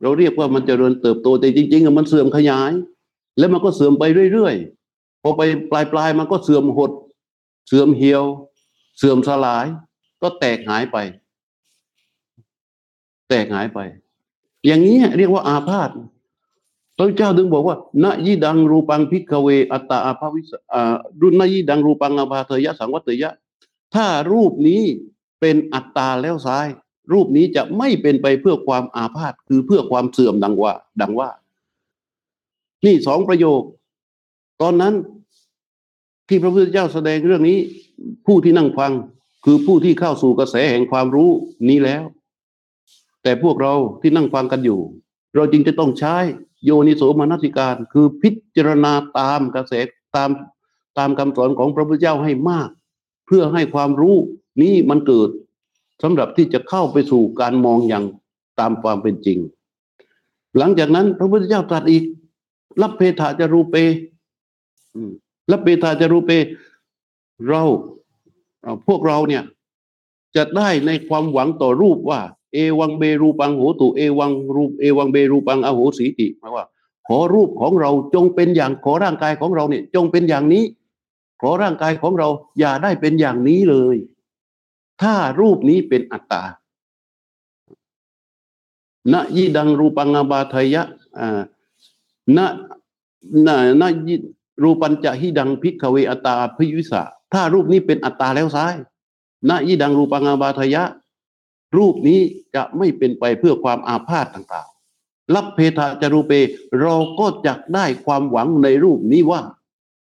[0.00, 2.70] เราเรียกว่ามันจเจริญเติบโตแต่จริงๆมันเสื่อมขยาย
[3.38, 6.90] แล้วมันก็เสื่อมไปเรื่อยๆพอไปปลายๆมันก็เสื่อมหด
[7.68, 8.24] เสื่อมเหี่ยว
[8.98, 9.66] เสื่อมสลาย
[10.22, 10.96] ก็แตกหายไป
[13.28, 13.78] แตกหายไป
[14.66, 15.90] อย่างนี้เรียกว่าอาพาธ
[16.96, 23.32] พระเจ้าถึงบอกว่าณยิดังรูปังพิกเว อัตตาอาภาวิสอ่ารุณยิดังรูปังอาภาเทยะสังวัตเตยะ
[23.94, 24.82] ถ้ารูปนี้
[25.40, 26.66] เป็นอัตตาแล้วซ้าย
[27.12, 31.30] รูปนี้จะไม่เป็นไปเพื่อความอาพาธคือเพื่อความเสื่อมดังว่า ดังว่า
[32.84, 33.62] นี่สองประโยค
[34.62, 34.94] ตอนนั้น
[36.28, 37.58] ที่พระพุทธเจ้าแสดงเรื่องนี้
[38.26, 38.92] ผู้ที่นั่งฟัง
[39.44, 41.30] คือผู้ที่เข้าสู่กระแสแห่งความรู้
[41.68, 42.02] นี้แล้ว
[43.24, 44.80] แต่พวกเราที่นั่งฟังกันอยู่
[45.34, 46.16] เราจึงจะต้องใช้
[46.64, 49.72] โยนิโสมนสิการ คือพิจารณาตามกระแส
[50.16, 50.30] ตาม
[50.98, 52.68] ตามคำสอนของพระพุทธเจ้าให้มาก
[53.26, 54.16] เพื่อให้ความรู้
[54.62, 55.30] นี้มันเกิด
[56.02, 58.04] สำหรับที่จะเข้าไปสู่การมองอย่าง
[58.60, 59.38] ตามความเป็นจริง
[60.58, 62.04] หลังจากนั้นพระพุทธเจ้าตรัสอีก
[62.82, 63.76] รับเพทาจารูเป
[65.50, 66.30] รับเพทาจารูเป
[67.48, 67.62] เรา
[68.62, 69.42] เอ่อพวกเราเนี่ย
[70.36, 72.20] จะได้ในความหวังต่อรูปว่า
[72.54, 76.64] เอวังเบรูปังโหตุเอวังรูปเอวังเบรูปังอโหสีติหมายว่า
[77.08, 80.64] ขอรูปของเราจงเป็นอย่างขอร่างกายของเราเนี่ยจงเป็นอย่างนี้
[81.40, 83.96] ขอร่างกายของเราอย่าได้เป็นอย่างนี้เลย
[85.02, 86.42] ถ้ารูปนี้เป็นอัตตา
[89.12, 90.82] ณยิดังรูปังอาบาทยะ
[91.18, 91.40] อ่า
[92.36, 92.38] ณ
[93.46, 93.48] ณ
[93.80, 94.16] ณยิ
[94.62, 98.74] รูปัญจะหิดังพิกขเวอัตตาพิวิสาถ้ารูปนี้เป็นอัตตาแล้วซ้าย
[99.48, 100.82] ณยิดังรูปังอาบาทยะ
[101.76, 102.20] รูปนี้
[102.54, 106.32] จะไม่เป็นไปเพื่อความอาพาธต่างๆ รับเพทาจารูเป
[106.82, 109.40] เราก็จะได้ความหวังในรูปนี้ว่า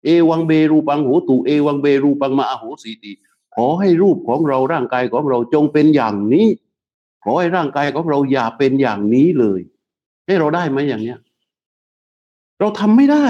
[0.06, 3.12] เอวังเบรูปังโหตุ เอวังเบรูปังมาอโหสีติ
[3.56, 6.48] ขอให้รูปของเราร่างกายของเราจงเป็นอย่างนี้
[7.24, 9.62] ขอให้ร่างกายของเราอย่าเป็นอย่างนี้เลย
[10.26, 11.20] ให้เราได้ไหมอย่างเนี้ย
[12.60, 13.28] เราทำไม่ได้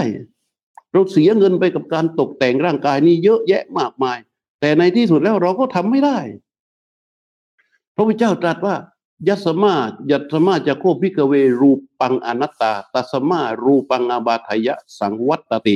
[0.93, 4.17] เราเสียเงินไปกับการตกแต่งร่างกายนี้เยอะแยะมากมาย
[4.61, 6.17] แต่ในที่สุดแล้วเราก็ทำไม่ได้
[8.01, 8.75] ระพุทธเจ้าตรัสว่า
[9.27, 9.73] ยัสมา
[10.11, 15.75] ยัสมาจะโคพิกเวรูปังอนัตตาตัสมารูปังอาบาทยะสังวัตติ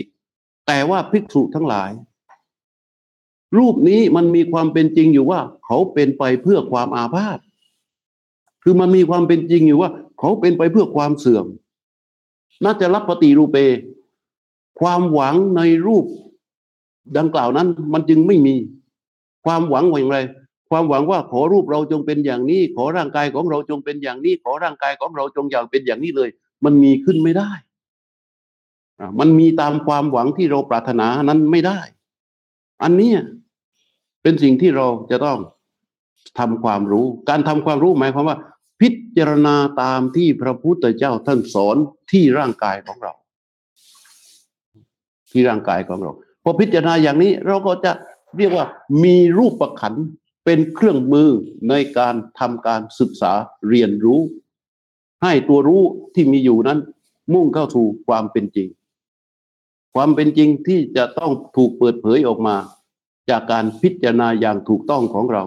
[0.67, 1.91] แต่ว่าภิกษุทั้งหลาย
[3.57, 7.39] รูปนี้มันมีความเป็นจริงอยู่ว่า เขาเป็นไปเพื่อความอาพาธ
[8.63, 11.45] คือมันมีความเป็นจริงอยู่ว่า เขาเป็นไปเพื่อความเสื่อม
[12.63, 13.57] น่าจะรับปฏิรูปเป
[14.79, 16.05] ความหวังในรูป
[17.17, 18.55] ดังกล่าวนั้น มันจึงไม่มี
[19.45, 20.19] ความหวังว่าอย่างไร
[20.69, 26.29] ความหวังว่าขอรูปเราจงเป็นอย่างนี้ ขอร่างกายของเราจงเป็นอย่างนี้ ขอร่างกายของเราจงอย่างเป็นอย่างนี้เลย
[26.65, 27.51] มันมีขึ้นไม่ได้
[28.99, 31.79] อะมันมีตามความหวังที่เราปรารถนานั้นไม่ได้
[32.83, 33.11] อันนี้
[34.21, 35.39] เป็นสิ่งที่เราจะต้อง
[36.39, 38.37] ทำความรู้ การทำความรู้หมายความว่า
[38.81, 41.77] พิจารณาตามที่พระพุทธเจ้าท่านสอน
[42.11, 43.13] ที่ร่างกายของเรา
[45.31, 46.11] ที่ร่างกายของเรา
[46.43, 47.91] พอพิจารณาอย่างนี้เราก็จะ
[48.37, 48.65] เรียกว่า
[49.03, 49.93] มีรูปประขัน
[50.45, 51.29] เป็นเครื่องมือ
[51.69, 53.33] ในการทำการศึกษา
[53.67, 54.21] เรียนรู้
[55.23, 56.79] ให้ตัวรู้ที่มีอยู่นั้น
[57.33, 58.67] มุ่งเข้าสู่ความเป็นจริง
[59.93, 62.55] ความเป็นจริงที่จะต้องถูกเปิดเผยออกมา
[63.29, 65.43] จากการพิจารณาอย่างถูกต้องของเรา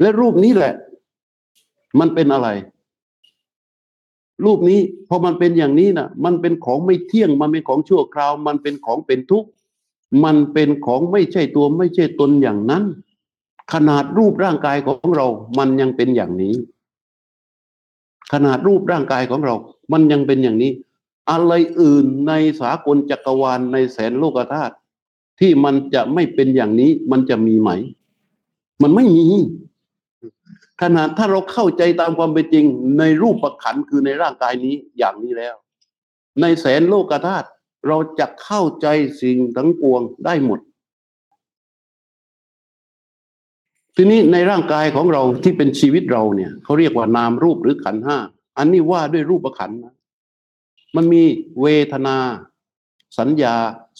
[0.00, 0.74] และรูปนี้แหละ
[1.98, 2.48] มันเป็นอะไร
[4.44, 9.48] รูปนี้พอมันเป็นอย่างนี้นะมันเป็นของไม่เที่ยง มันเป็นของชั่วคราว มันเป็นของเป็นทุกข์
[10.24, 12.84] มันเป็นของไม่ใช่ตัวไม่ใช่ตนอย่างนั้น
[13.72, 15.26] ขนาดรูปร่างกายของเรา
[15.58, 16.54] มันยังเป็นอย่างนี้
[18.32, 19.54] ขนาดรูปร่างกายของเรา
[19.92, 20.72] มันยังเป็นอย่างนี้
[21.30, 24.74] อะไรอื่นในสากลจักรวาลในแสนโลกธาตุ
[25.40, 27.70] ที่มันจะไม่เป็นอย่างนี้ มันจะมีไหม
[28.82, 29.26] มันไม่มี
[30.82, 32.64] ขนาดถ้าเราเข้าใจตามความเป็นจริง
[32.98, 35.54] ในรูปประขันคือในร่างกายนี้อย่างนี้แล้ว
[36.40, 37.48] ในแสนโลกธาตุ
[37.88, 38.86] เราจะเข้าใจ
[39.20, 40.60] สิ่งทั้งปวงได้หมด
[43.96, 48.18] ทีนี้ในร่างกายของเราที่เป็นชีวิตเราเนี่ยเขาเรียกว่านามรูปหรือขันห้า
[48.58, 49.94] อันนี้ว่าด้วยรูปขันนะ
[50.96, 51.22] มันมี
[51.60, 52.16] เวทนา
[53.18, 53.54] สัญญา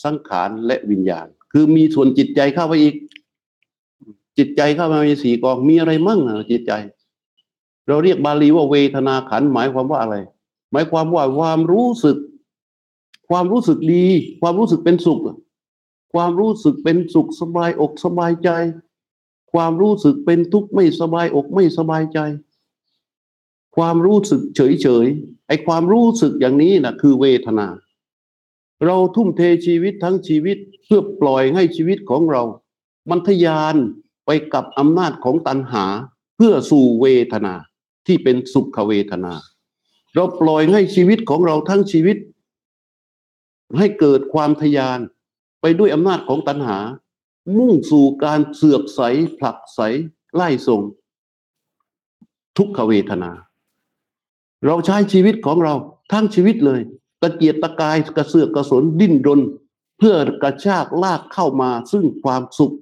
[0.05, 2.95] สังขารและวิญญาณ คือมีส่วนจิตใจเข้าไปอีก
[4.39, 6.73] จิตใจเข้ามามีสี่กองมีอะไรมั่งอะจิตใจ
[7.89, 10.17] เราเรียกบาลีว่าเวทนาขันหมายความว่าอะไร
[10.73, 12.17] หมายความว่าความรู้สึก
[13.29, 14.07] ความรู้สึกดี
[14.41, 15.21] ความรู้สึกเป็นสุข
[16.13, 18.51] ความรู้สึกเป็นสุขสบายอกสบายใจ
[19.55, 22.19] ความรู้สึกเป็นทุกข์ไม่สบายอกไม่สบายใจ
[23.77, 27.67] ความรู้สึกเฉยเฉยๆไอความรู้สึกอย่างนี้นะคือเวทนา
[28.87, 32.43] เราทุ่มเทชีวิตทั้งชีวิตเพื่อปล่อยให้ชีวิตของเรา
[33.11, 33.75] มันทยาน
[34.27, 35.85] ไปกับอำนาจของตัณหา
[36.37, 37.55] เพื่อสู่เวทนา
[38.07, 39.35] ที่เป็นสุขเวทนา
[40.15, 42.17] เราปล่อยให้ชีวิตของเราทั้งชีวิต
[43.79, 44.99] ให้เกิดความทะยาน
[45.61, 46.79] ไปด้วยอำนาจของตัณหา
[47.59, 49.01] มุ่งสู่การเสือกใส
[49.39, 49.81] ผลักใส
[50.35, 50.81] ไล่ส่ง
[52.57, 53.31] ทุกขเวทนา
[54.67, 55.75] เราใช้ชีวิตของเรา
[56.13, 56.81] ทั้งชีวิตเลย
[57.23, 59.41] ตะเกียกตะกายกระเสือกกระสนดิ้นรน
[59.99, 62.75] เพื่อกระชากลากเข้ามาซึ่งความสุข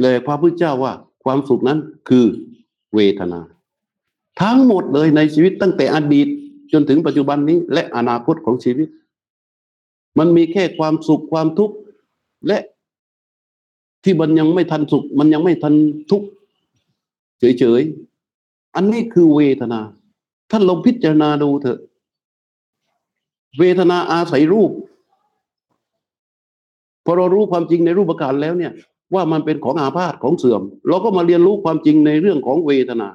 [0.00, 0.92] เลยพระพุทธเจ้าว่า
[1.24, 1.78] ความสุขนั้น
[2.08, 2.26] คือ
[2.94, 3.40] เวทนา
[4.42, 6.28] ทั้งหมดเลยในชีวิตตั้งแต่อดีต
[6.72, 8.88] จนถึงปัจจุบันนี้และอนาคตของชีวิต
[10.18, 11.76] มันมีแค่ความสุขความทุกข์
[12.46, 12.58] และ
[14.04, 15.74] ที่มันยังไม่ทันสุข มันยังไม่ทัน
[16.10, 16.28] ทุกข์
[17.58, 19.80] เฉยๆ อันนี้คือเวทนา
[20.50, 21.78] ท่านลองพิจารณาดูเถอะ
[23.58, 24.70] เวทนาอาศัยรูป
[27.04, 28.72] พอเรารู้ความจริงในรูปการแล้วเนี่ย
[29.14, 33.08] ว่ามันเป็นของอาพาธของเสื่อม เราก็มาเรียนรู้ความจริงในเรื่องของเวทนา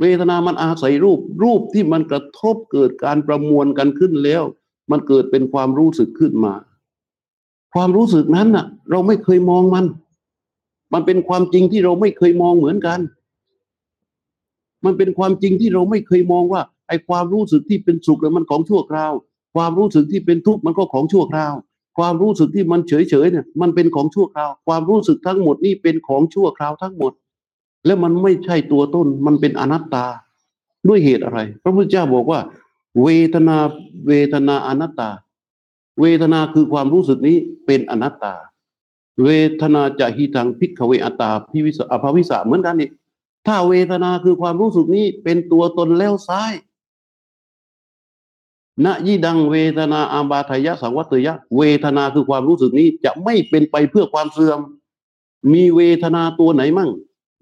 [0.00, 4.42] เวทนามันอาศัยรูป รูปที่มันกระทบเกิดการประมวลกันขึ้นแล้ว
[4.90, 6.54] มันเกิดเป็นความรู้สึกขึ้นมา
[7.74, 9.84] ความรู้สึกนั้นน่ะ เราไม่เคยมองมัน
[10.92, 13.00] มันเป็นความจริงที่เราไม่เคยมองเหมือนกัน
[14.84, 19.12] มันเป็นความจริงที่เราไม่เคยมองว่า ไอ้ความรู้สึกที่เป็นสุขเนี่ยมันของชั่วคราว
[19.54, 21.52] ความรู้สึกที่เป็นทุกข์มันก็ของชั่วคราว
[21.98, 27.12] ความรู้สึกที่มันเฉยเฉยเนี่ย มันเป็นของชั่วคราว ความรู้สึกทั้งหมดนี่เป็นของชั่วคราวทั้งหมด
[27.86, 30.06] แล้วมันไม่ใช่ตัวต้น มันเป็นอนัตตา
[30.88, 32.40] ด้วยเหตุอะไร พระพุทธเจ้าบอกว่า
[33.02, 33.56] เวทนา
[34.06, 35.10] เวทนาอนัตตา
[36.02, 37.36] เวทนาคือความรู้สึกนี้
[37.66, 38.34] เป็นอนัตตา
[39.24, 39.28] เว
[39.60, 42.90] ทนาจะหิทัง ภิกขะเวอัตตา อะภะวิสสะ อะภะวิสสะเหมือนกันนี่
[43.46, 54.58] ถ้าเวทนาคือความรู้สึกนี้เป็นตัวตนแล้วไซร้ นะยิทังเวทนาอาพาธายะสังวัตเตยยะ เวทนาคือความรู้สึกนี้จะไม่เป็นไปเพื่อความเสื่อม
[55.52, 56.90] มีเวทนาตัวไหนมั่ง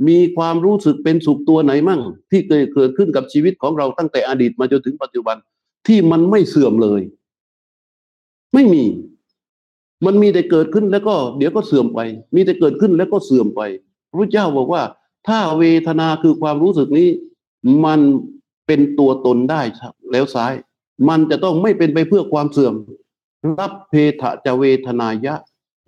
[0.08, 5.36] มีความรู้สึกเป็นสุขตัวไหนมั่ง ที่เคยเกิดขึ้นกับชีวิตของเราตั้งแต่อดีตมาจนถึงปัจจุบัน
[5.86, 7.00] ที่มันไม่เสื่อมเลย
[8.54, 8.84] ไม่มี
[10.06, 12.00] มันมีแต่เกิดขึ้นแล้วก็เดี๋ยวก็เสื่อมไป
[12.34, 13.60] มีแต่เกิดขึ้นแล้วก็เสื่อมไป
[14.10, 14.82] พระเจ้าบอกว่า
[15.28, 17.08] ถ้าเวทนาคือความรู้สึกนี้
[17.84, 18.00] มัน
[18.66, 19.62] เป็นตัวตนได้
[20.12, 20.52] แล้วซ้าย
[21.08, 22.74] มันจะต้องไม่เป็นไปเพื่อความเสื่อม
[23.58, 25.34] รับเพทะจะเวทนายะ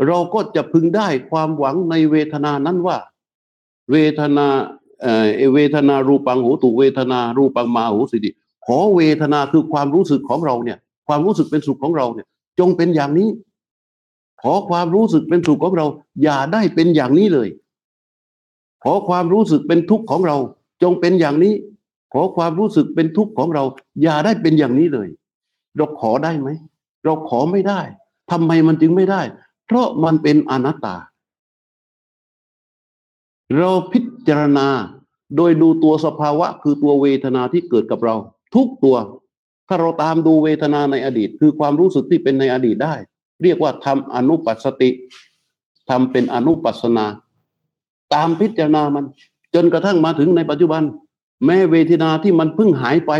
[0.06, 2.98] เราก็จะพึงได้ความหวังในเวทนานั้นว่า
[3.92, 4.46] เวทนา
[5.02, 8.30] เอเวทนารูปังหูตุเวทนารูปังมาหูสิติ
[8.66, 12.26] ขอเวทนาคือความรู้สึกของเราเนี่ย ความรู้สึกเป็นสุขของเราเนี่ย
[12.62, 13.28] จงเป็นอย่างนี้
[14.42, 15.86] ขอความรู้สึกเป็นสุขของเรา
[16.22, 17.48] อย่าได้เป็นอย่างนี้เลย
[18.84, 20.36] ขอความรู้สึกเป็นทุกข์ของเรา
[20.82, 21.54] จงเป็นอย่างนี้
[22.12, 23.64] ขอความรู้สึกเป็นทุกข์ของเรา
[24.02, 25.08] อย่าได้เป็นอย่างนี้เลย
[25.76, 26.48] เราขอได้ไหม
[27.04, 27.80] เราขอไม่ได้
[28.30, 29.22] ทำไมมันจึงไม่ได้
[29.66, 30.96] เพราะมันเป็นอนัตตา
[33.58, 34.68] เราพิจารณา
[35.36, 38.16] โดยดูตัวสภาวะคือตัวเวทนาที่เกิดกับเรา
[38.54, 38.96] ทุกตัว
[39.72, 42.94] ถ้าเราตามดูเวทนาในอดีต คือความรู้สึกที่เป็นในอดีตได้
[43.42, 44.90] เรียกว่าทำอนุปัสสติ
[45.90, 47.06] ทำเป็นอนุปัสสนา
[48.14, 49.04] ตามพิจารณามัน
[49.54, 50.82] จนกระทั่งมาถึงในปัจจุบัน
[51.44, 53.12] แม้เวทนาที่มันเพิ่งหายไป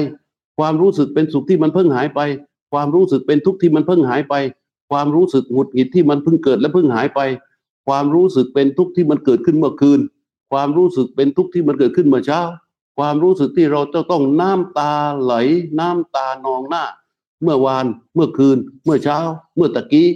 [0.58, 2.20] ความรู้สึกเป็นสุขที่มันเพิ่งหายไป
[2.72, 4.34] ความรู้สึกเป็นทุกข์ที่มันเพิ่งหายไป
[4.90, 7.20] ความรู้สึกหงุดหงิดที่มันเพิ่งเกิดและเพิ่งหายไป
[7.86, 10.00] ความรู้สึกเป็นทุกข์ที่มันเกิดขึ้นเมื่อคืน
[10.52, 12.40] ความรู้สึกเป็นทุกข์ที่มันเกิดขึ้นเมื่อเช้า
[12.98, 15.34] ความรู้สึกที่เราจะต้องน้ำตาไหล
[15.78, 16.84] น้ำตานองหน้า
[17.42, 19.18] เมื่อวานเมื่อคืน เมื่อเช้า
[19.56, 20.08] เมื่อตะกี้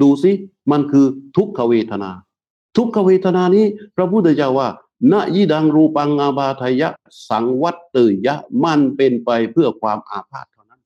[0.00, 0.30] ดูสิ
[0.70, 2.10] มันคือทุกขเวทนา
[2.76, 3.64] ทุกขเวทนานี้
[3.96, 4.68] พระพุทธเจ้าว่า
[5.12, 6.88] ณยิดังรูปังอาบาทยะ
[7.28, 10.82] สังวัตเตยะ มันเป็นไปเพื่อความอาพาธเท่านั้น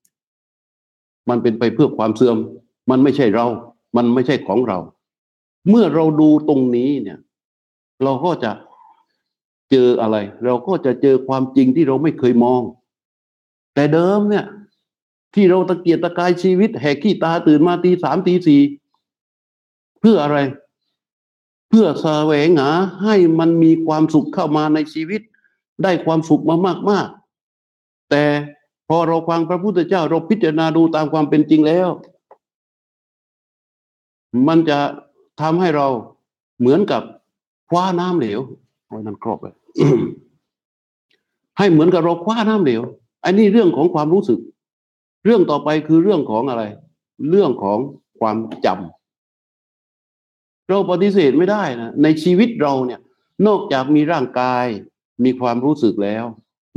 [1.28, 2.36] มันเป็นไปเพื่อความเสื่อม
[2.90, 3.46] มันไม่ใช่เรา
[3.96, 4.78] มันไม่ใช่ของเรา
[5.68, 7.18] เมื่อเราดูตรงนี้เนี่ย
[8.02, 8.50] เราก็จะ
[9.70, 12.62] เจออะไร เราก็จะเจอความจริงที่เราไม่เคยมอง
[13.74, 14.46] แต่เดิมเนี่ย
[15.34, 18.60] ที่เราตะเกียกตะกายชีวิต แหกขี้ตาตื่นมาตีสามตีสี่
[20.00, 20.38] เพื่ออะไร
[21.68, 22.70] เพื่อแสวงหา
[23.02, 25.20] ให้มันมีความสุขเข้ามาในชีวิต
[25.82, 28.24] ได้ความสุขมามากมากๆแต่
[28.88, 31.88] พอเราฟังพระพุทธเจ้าเราพิจารณาดูตามความเป็นจริงแล้ว
[34.48, 34.78] มันจะ
[35.40, 35.86] ทำให้เรา
[36.58, 37.02] เหมือนกับ
[37.68, 38.40] คว้าน้ำเหลว
[38.86, 39.54] โอ้ยนั่นครอบเลย
[41.58, 42.82] ให้เหมือนกับเราคว้าน้ำเหลว
[43.24, 44.40] อันนี้เรื่องของความรู้สึก
[45.24, 46.62] เรื่องต่อไปคือเรื่องของอะไร
[47.30, 47.78] เรื่องของ
[48.20, 53.00] ความจำเราปฏิเสธไม่ได้นะในชีวิตเราเนี่ย
[53.46, 54.66] นอกจากมีร่างกาย
[55.24, 56.24] มีความรู้สึกแล้ว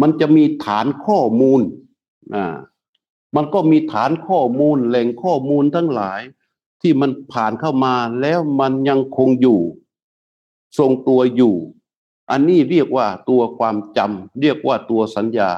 [0.01, 1.61] มันจะมีฐานข้อมูล
[2.35, 2.55] อ่า
[3.35, 6.21] มันก็มีฐานข้อมูลแหล่งข้อมูลทั้งหลาย
[6.81, 9.59] ที่มันผ่านเข้ามาแล้วมันยังคงอยู่
[10.77, 11.55] ทรงตัวอยู่
[12.31, 15.49] อันนี้เรียกว่าตัวความจำเรียกว่าตัวสัญญา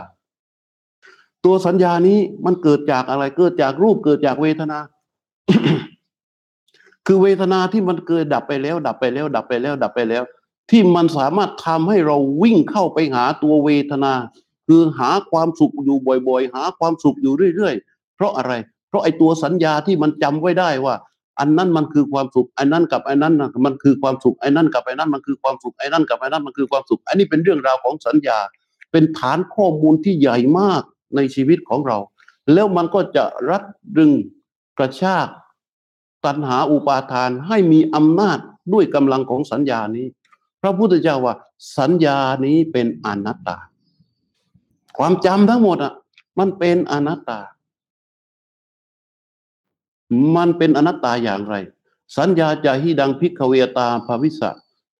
[1.45, 4.77] ตัวสัญญานี้มันเกิดจากอะไรเกิดจากรูปเกิดจากเวทนา
[7.07, 10.23] คือเวทนาที่มันเกิดดับไปแล้ว ดับไปแล้ว ดับไปแล้ว ดับไปแล้ว
[10.69, 14.13] ที่มันสามารถทำให้เราวิ่งเข้าไปหาตัวเวทนา
[14.67, 18.53] คือหาความสุขอยู่บ่อย ๆ หาความสุขอยู่เรื่อยๆ เพราะอะไร
[18.87, 20.95] เพราะไอ้ตัวสัญญาที่มันจำไว้ได้ว่า
[21.39, 23.33] อันนั้นมันคือความสุขอ้นั่นกับอ้นั้น
[23.65, 28.37] มันคือความสุขอ้นั่นกับอ้นั้นมันคือความสุขอ้นั่นกับอ้นั้นมันคือความสุข อันนี้เป็นเรื่องราวของสัญญา
[28.91, 30.81] เป็นฐานข้อมูลที่ใหญ่มาก
[31.15, 31.97] ในชีวิตของเรา
[32.53, 33.63] แล้วมันก็จะรัด
[33.97, 34.11] ดึง
[34.77, 35.27] กระชาก
[36.25, 38.39] ตัณหาอุปาทานให้มีอำนาจ
[38.73, 40.07] ด้วยกำลังของสัญญานี้
[40.61, 41.35] พระพุทธเจ้าว่า
[41.77, 43.57] สัญญานี้เป็นอนัตตา
[44.97, 45.93] ความจำทั้งหมดอะ
[46.39, 47.39] มันเป็นอนัตตา
[50.35, 51.55] มันเป็นอนัตตาอย่างไร
[52.17, 54.49] สัญญาจะหิดังพิกเวตาภวิสะ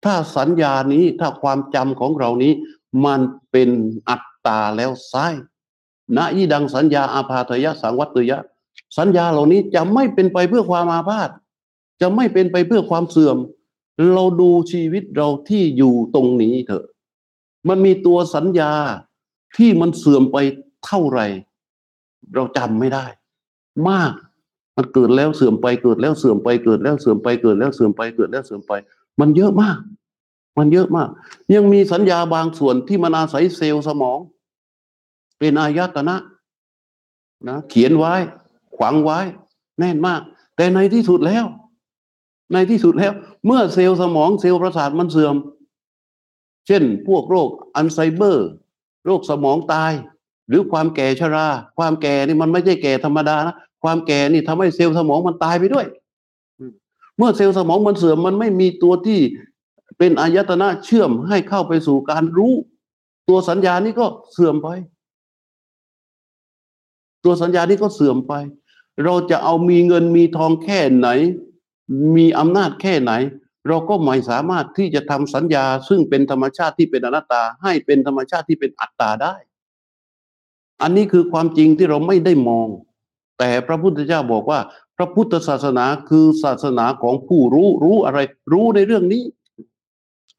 [0.04, 2.54] ถ้าสัญญานี้ถ้าความจำของเรานี้
[3.06, 3.20] มัน
[3.52, 3.70] เป็น
[4.10, 5.14] อัตตาแล้วไซ
[6.18, 8.40] นะยิดังสัญญาอาพาทยะสังวัตยะ
[8.98, 11.30] สัญญาเหล่านี้จะไม่เป็นไปเพื่อความอาพาธ
[12.02, 13.38] จะไม่เป็นไปเพื่อความเสื่อม
[14.14, 16.86] เราดูชีวิตเราที่อยู่ตรงนี้เถอะ
[17.68, 18.72] มันมีตัวสัญญา
[19.58, 20.38] ที่มันเสื่อมไป
[20.86, 21.26] เท่าไหร่
[22.34, 23.06] เราจำไม่ได้
[23.90, 24.14] มาก
[24.76, 28.72] มันเกิดแล้วเสื่อมไปเกิดแล้วเสื่อมไปเกิดแล้วเสื่อมไปเกิดแล้วเสื่อมไปเกิดแล้วเสื่อมไป
[29.20, 29.78] มันเยอะมาก
[30.58, 31.10] มันเยอะมาก
[31.54, 34.20] ยังมีสัญญาบางส่วนที่มันอาศัยเซลล์สมอง
[35.40, 36.16] เป็นอายตนะ
[37.48, 38.14] นะเขียนไว้
[38.78, 39.20] ขวางไว้
[39.80, 40.22] แน่นมาก
[40.56, 41.46] แต่ในที่สุดแล้ว
[42.54, 43.14] ในที่สุดแล้ว
[43.46, 45.36] เมื่อเซลล์สมองเซลล์ประสาทมันเสื่อม
[46.68, 48.50] เช่น พวกโรคอัลไซเมอร์
[49.06, 49.92] โรคสมองตาย
[50.48, 55.86] หรือความแก่ชรา ความแก่นี่มันไม่ใช่แก่ธรรมดานะ ความแก่นี่ทำให้เซลล์สมองมันตายไปด้วย
[57.18, 59.20] เมื่อเซลล์สมองมันเสื่อมมันไม่มีตัวที่
[59.98, 62.54] เป็นอายตนะเชื่อมให้เข้าไปสู่การรู้
[63.30, 64.70] ตัวสัญญานี้ก็เสื่อมไป
[67.24, 68.34] ตัวสัญญานี้ก็เสื่อมไป
[69.06, 71.10] เราจะเอามีเงินมีทองแค่ไหน
[72.16, 73.12] มีอำนาจแค่ไหน
[73.68, 79.36] เราก็ไม่สามารถที่จะทำสัญญา ซึ่งเป็นธรรมชาติที่เป็นอนัตตา ให้เป็นธรรมชาติที่เป็นอัตตาได้
[80.82, 82.68] อันนี้คือความจริงที่เราไม่ได้มอง
[83.44, 84.60] แต่พระพุทธเจ้าบอกว่า
[84.98, 88.20] พระพุทธศาสนาคือศาสนาของผู้รู้รู้อะไร
[88.54, 89.24] รู้ในเรื่องนี้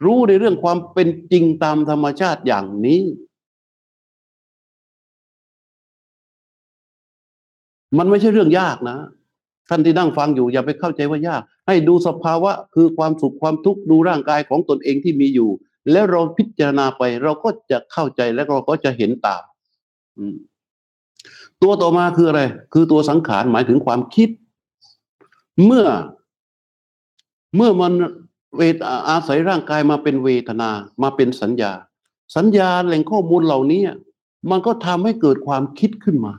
[0.05, 3.03] รู้ในเรื่องความเป็นจริงตามธรรมชาติอย่างนี้
[7.99, 8.99] มันไม่ใช่เรื่องยากนะ
[9.69, 15.51] ท่านที่นั่งฟังอยู่อย่าไปเข้าใจว่ายาก ให้ดูสภาวะคือความสุขความทุกข์ดูร่างกายของตนเองที่มีอยู่
[15.93, 19.43] แล้วเราพิจารณาไปเราก็จะเข้าใจและเราก็จะเห็นตาม
[20.19, 20.37] อืม
[21.63, 24.29] ตัวต่อมาคืออะไร คือตัวสังขารหมายถึงความคิด
[25.65, 25.87] เมื่อ
[27.57, 27.93] เมื่อมัน
[28.57, 28.77] เวท
[29.09, 30.71] อาศัยร่างกายมาเป็นเวทนา
[31.03, 31.73] มาเป็นสัญญา
[32.37, 33.83] สัญญาแหล่งข้อมูลเหล่านี้
[34.51, 36.33] มันก็ทำให้เกิดความคิดขึ้นมา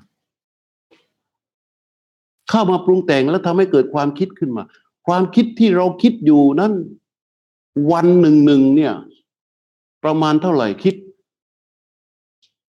[2.50, 4.64] เข้ามาปรุงแต่งแล้วทำให้เกิดความคิดขึ้นมา
[5.08, 6.74] ความคิดที่เราคิดอยู่นั้น
[7.92, 8.94] วันหนึ่งหนึ่งเนี่ย
[10.04, 10.96] ประมาณเท่าไหร่คิด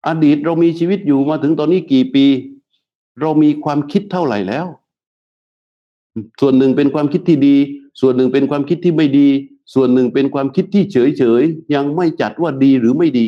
[0.06, 2.26] อดีตเรามีชีวิตอยู่มาถึงตอนนี้กี่ปี
[3.20, 4.66] เรามีความคิดเท่าไหร่แล้ว
[6.40, 7.56] ส่วนหนึ่งเป็นความคิดที่ดี
[8.00, 9.28] ส่วนหนึ่งเป็นความคิดที่ไม่ดี
[9.74, 11.42] ส่วนหนึ่งเป็นความคิดที่เฉยเฉย
[11.74, 13.26] ยังไม่จัดว่าดีหรือไม่ดี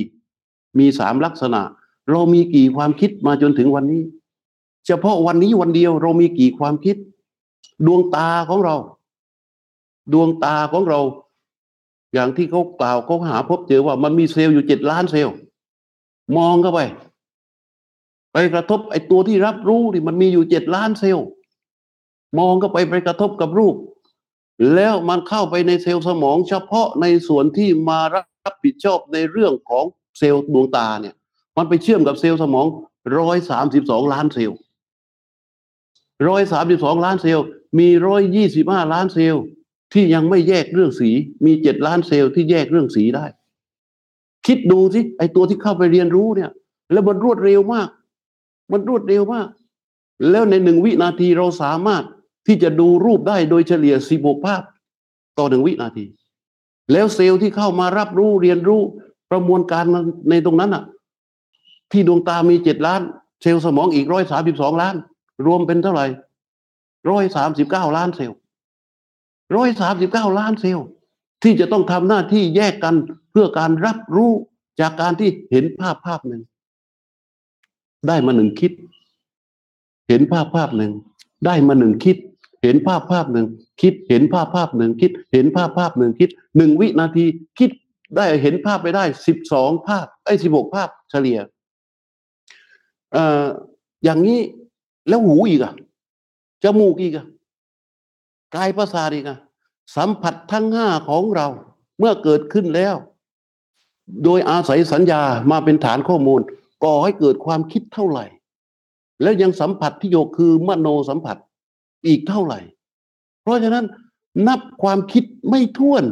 [0.78, 1.62] มีสามลักษณะ
[2.10, 4.02] เรามีกี่ความคิดมาจนถึงวันนี้
[4.86, 6.96] เฉพาะวันนี้วันเดียวเรามีกี่ความคิด
[7.86, 8.76] ดวงตาของเรา
[10.12, 11.00] ดวงตาของเรา
[12.14, 15.36] อย่างที่เขากล่าวเขาหาพบเจอว่ามันมีเซลล์อยู่เจ็ดล้านเซลล์
[16.36, 16.80] มองเข้าไป
[18.32, 21.26] ไปกระทบไอ้ตัวที่รับรู้นี่มันมีอยู่เจ็ดล้านเซลล์
[22.38, 23.76] มองเข้าไปไปกระทบกับรูป
[24.74, 29.84] แล้วมันเข้าไปในเซลล์สมอง เฉพาะในส่วนที่มารับผิดชอบในเรื่องของ
[30.18, 31.14] เซลล์ดวงตาเนี่ย
[31.56, 32.66] มันไปเชื่อมกับเซลล์สมอง
[33.18, 34.58] ร้อยสามสิบสองล้านเซลล์
[36.28, 37.46] ร้อยสามสิบสองล้านเซลล์
[37.78, 39.44] มีร้อยยี่สิบห้าล้านเซลล์
[39.92, 41.10] ที่ยังไม่แยกเรื่องสี
[41.44, 43.24] มีเจ็ดล้านเซลล์ที่แยกเรื่องสีได้
[44.48, 46.50] คิดดูสิไอตัวที่เข้าไปเรียนรู้เนี่ย
[46.92, 47.88] แล้วมันรวดเร็วมาก
[48.72, 49.48] มันรวดเร็วมาก
[50.30, 52.04] แล้วในหนึ่งวินาทีเราสามารถ
[52.46, 54.62] ที่จะดูรูปได้โดยเฉลี่ยสิบภาพ
[55.38, 56.04] ต่อหนึ่งวินาที
[56.92, 58.80] แล้วเซลล์ที่เข้ามารับรู้เรียนรู้
[59.30, 59.84] ประมวลการ
[60.30, 60.84] ในตรงนั้นอะ
[61.92, 63.00] ที่ดวงตามีเจ็ดล้าน
[63.42, 64.94] เซลล์สมองอีกร้อยสามสิบสองล้าน
[65.46, 66.06] รวมเป็นเท่าไหร่
[67.10, 68.38] ร้อยสามสิบเก้าล้านเซลล์
[69.56, 70.86] ร้อยสามสิบเก้าล้านเซลล์
[71.42, 72.94] ที่จะต้องทำหน้าที่แยกกัน
[73.40, 74.32] พื่อการรับรู้
[74.80, 76.42] จากการที่เห็นภาพภาพหนึ่ง
[78.08, 78.72] ได้มาหนึ่งคิด
[80.08, 80.92] เห็นภาพภาพหนึ่ง
[81.46, 82.16] ได้มาหนึ่งคิด
[82.62, 83.46] เห็นภาพภาพหนึ่ง
[83.82, 87.24] คิดเห็นภาพภาพหนึ่งคิด เห็นภาพภาพหนึ่งคิดหนึ่งวินาที
[87.58, 87.70] คิด
[88.16, 91.38] ได้เห็นภาพไปได้สิบสองภาพไอ้สิบหกภาพเฉลี่ย
[93.12, 93.44] เอ่อ
[94.04, 94.40] อย่างนี้
[95.08, 95.74] แล้วหูอีกอะ
[96.64, 97.26] จมูกอีกอะ
[98.54, 99.38] กายประสาทอีกอะ
[99.96, 101.46] สัมผัสทั้งห้าของเรา
[101.98, 102.96] เมื่อเกิดขึ้นแล้ว
[104.24, 106.40] โดยอาศัยสัญญามาเป็นฐานข้อมูล
[106.84, 108.24] ก่อให้เกิดความคิดเท่าไหร่
[109.22, 111.36] แล้วยังสัมผัสที่โยคือมโนสัมผัส
[112.06, 112.60] อีกเท่าไหร่
[113.42, 113.84] เพราะฉะนั้น
[114.48, 116.04] นับความคิดไม่ท้วน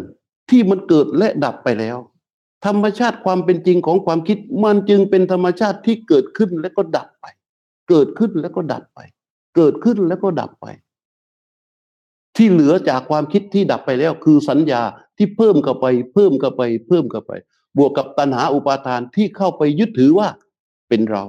[0.51, 1.99] ที่มันเกิดและดับไปแล้ว
[2.66, 7.26] ธรรมชาติความเป็นจริงของความคิด มันจึงเป็นธรรมชาติที่เกิดขึ้นแล้วก็ดับไป
[7.88, 9.01] เกิดขึ้นแล้วก็ดับไป
[9.57, 10.66] เกิดขึ้นแล้วก็ดับไป
[12.36, 14.82] ที่เหลือจากความคิดที่ดับไปแล้ว คือสัญญา
[15.16, 17.32] ที่เพิ่มเข้าไป เพิ่มเข้าไป เพิ่มเข้าไป
[17.78, 20.28] บวกกับตัณหาอุปาทานที่เข้าไปยึดถือว่า
[20.88, 21.24] เป็นเรา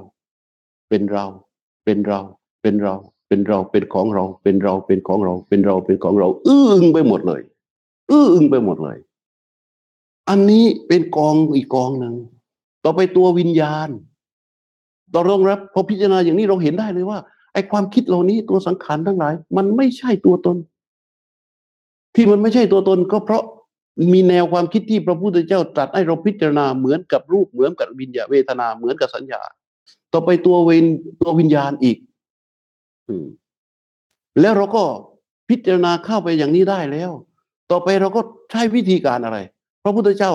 [0.90, 1.26] เป็นเรา
[1.86, 2.20] เป็นเรา
[2.62, 2.96] เป็นเรา
[3.28, 7.42] เป็นเรา เป็นของเรา เป็นเรา เป็นของเรา เป็นเรา เป็นของเรา อื้ออึงไปหมดเลย
[8.12, 8.98] อื้ออึงไปหมดเลย
[10.30, 12.16] อันนี้เป็นกองอีกกองหนึ่ง
[12.84, 13.90] ต่อไปตัววิญญาณ
[15.14, 17.20] ต่อรองรับพอพิจารณาอย่างนี้เราเห็นได้เลยว่า
[17.54, 20.58] ไอ้ความคิดเหล่านี้ตัวสังขารทั้งหลาย มันไม่ใช่ตัวตน
[22.16, 23.44] ที่มันไม่ใช่ตัวตนก็เพราะ
[24.14, 29.42] มีแนวความคิดที่พระพุทธเจ้าตรัสให้เราพิจารณาเหมือนกับรูปเหมือนกับวิญญาเวทนาเหมือนกับสัญญา
[30.14, 30.86] ต่อไปตัวเวน
[31.22, 31.98] ตัววิญญาณอีก
[33.10, 33.12] อ
[34.42, 34.84] แล้วเราก็
[35.50, 37.12] พิจารณาเข้าไปอย่างนี้ได้แล้ว
[37.72, 38.22] ต่อไปเราก็
[38.52, 39.38] ใช้วิธีการอะไร
[39.84, 40.34] พระพุทธเจ้า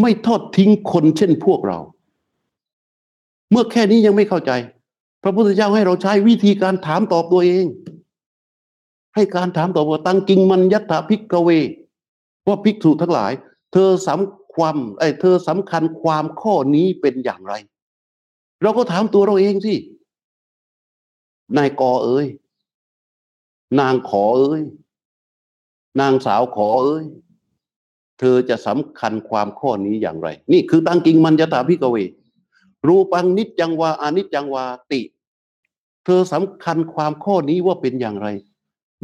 [0.00, 1.78] ไม่ทอดทิ้งคนเช่นพวกเรา
[3.50, 4.52] เมื่อแค่นี้ยังไม่เข้าใจ
[5.22, 7.64] พระพุทธเจ้าให้เราใช้วิธีการถามตอบตัวเอง
[9.14, 11.48] ให้การถามตอบว่าตังกิงมันยัตถาพิกเว
[12.46, 13.32] ว่าภิกษุทั้งหลาย
[13.72, 17.54] เธอสำความไอ้เธอสำคัญความข้อนี้เป็นอย่างไร
[18.62, 19.74] เราก็ถามตัวเราเองสิ
[21.56, 22.26] นายกอเอ้ย
[23.80, 24.62] นางขอเอ้ย
[26.00, 27.04] นางสาวขอเอ้ย
[28.18, 31.96] เธอจะสำคัญความข้อนี้อย่างไร นี่คือตังกิงมันยตาพิกเว
[32.86, 35.00] รูปังนิจจังวาอานิจจังวาติ
[36.04, 38.28] เธอสำคัญความข้อนี้ว่าเป็นอย่างไร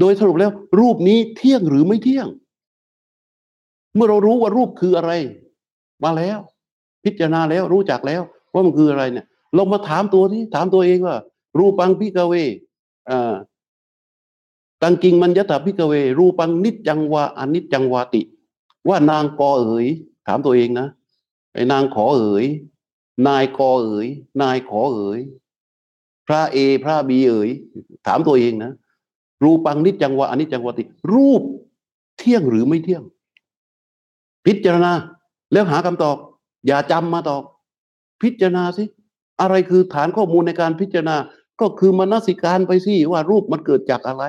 [0.00, 2.28] โดยสรุปแล้ว รูปนี้เที่ยงหรือไม่เที่ยง
[3.94, 5.12] เมื่อเรารู้ว่ารูปคืออะไร
[6.04, 6.38] มาแล้ว
[7.04, 8.22] พิจารณาแล้วรู้จักแล้ว
[8.52, 11.16] ว่ามันคืออะไรเนี่ยเรามาถามตัวที่ถามตัวเองว่า
[11.58, 12.34] รูปังพิกเว
[13.10, 13.34] อ่า
[14.82, 18.22] ตังกิงมันยตาพิกเว รูปังนิจจังวาอนิจจังวาติ
[18.88, 19.86] ว่านางกอเอ๋ย
[20.26, 20.88] ถามตัวเองนะ
[21.54, 22.46] ไอ้นางขอเอ๋ย
[23.26, 24.08] นายกอเอ๋ย
[24.42, 25.20] นายขอเอ๋ย
[26.26, 27.50] พระเอพระบีเอ๋ย
[28.06, 28.72] ถามตัวเองนะ
[29.44, 31.42] รูปังนิจจังวาอนิจจังวาติ รูป
[32.18, 33.02] เที่ยงหรือไม่เที่ยง
[34.46, 34.92] พิจารณา
[35.52, 36.16] แล้วหาคำตอบ
[36.66, 37.42] อย่าจำมาตอบ
[38.22, 38.84] พิจารณาสิ
[39.40, 41.16] อะไรคือฐานข้อมูลในการพิจารณา
[41.60, 44.24] ก็คือมนสิการไปสิว่ารูปมันเกิดจากอะไร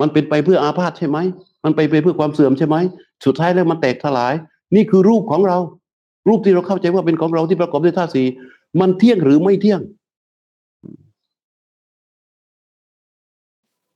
[0.00, 1.18] มันเป็นไปเพื่ออาพาธใช่ไหม
[1.64, 2.76] มันไปไปเพื่อความเสื่อมใช่ไหม
[3.24, 4.34] สุดท้ายแล้วมันแตกทลาย
[4.74, 5.58] นี่คือรูปของเรา
[6.28, 8.26] รูปที่เราเข้าใจว่าเป็นของเราที่ประกอบด้วยธาตุสี่
[8.80, 9.80] มันเที่ยงหรือไม่เที่ยง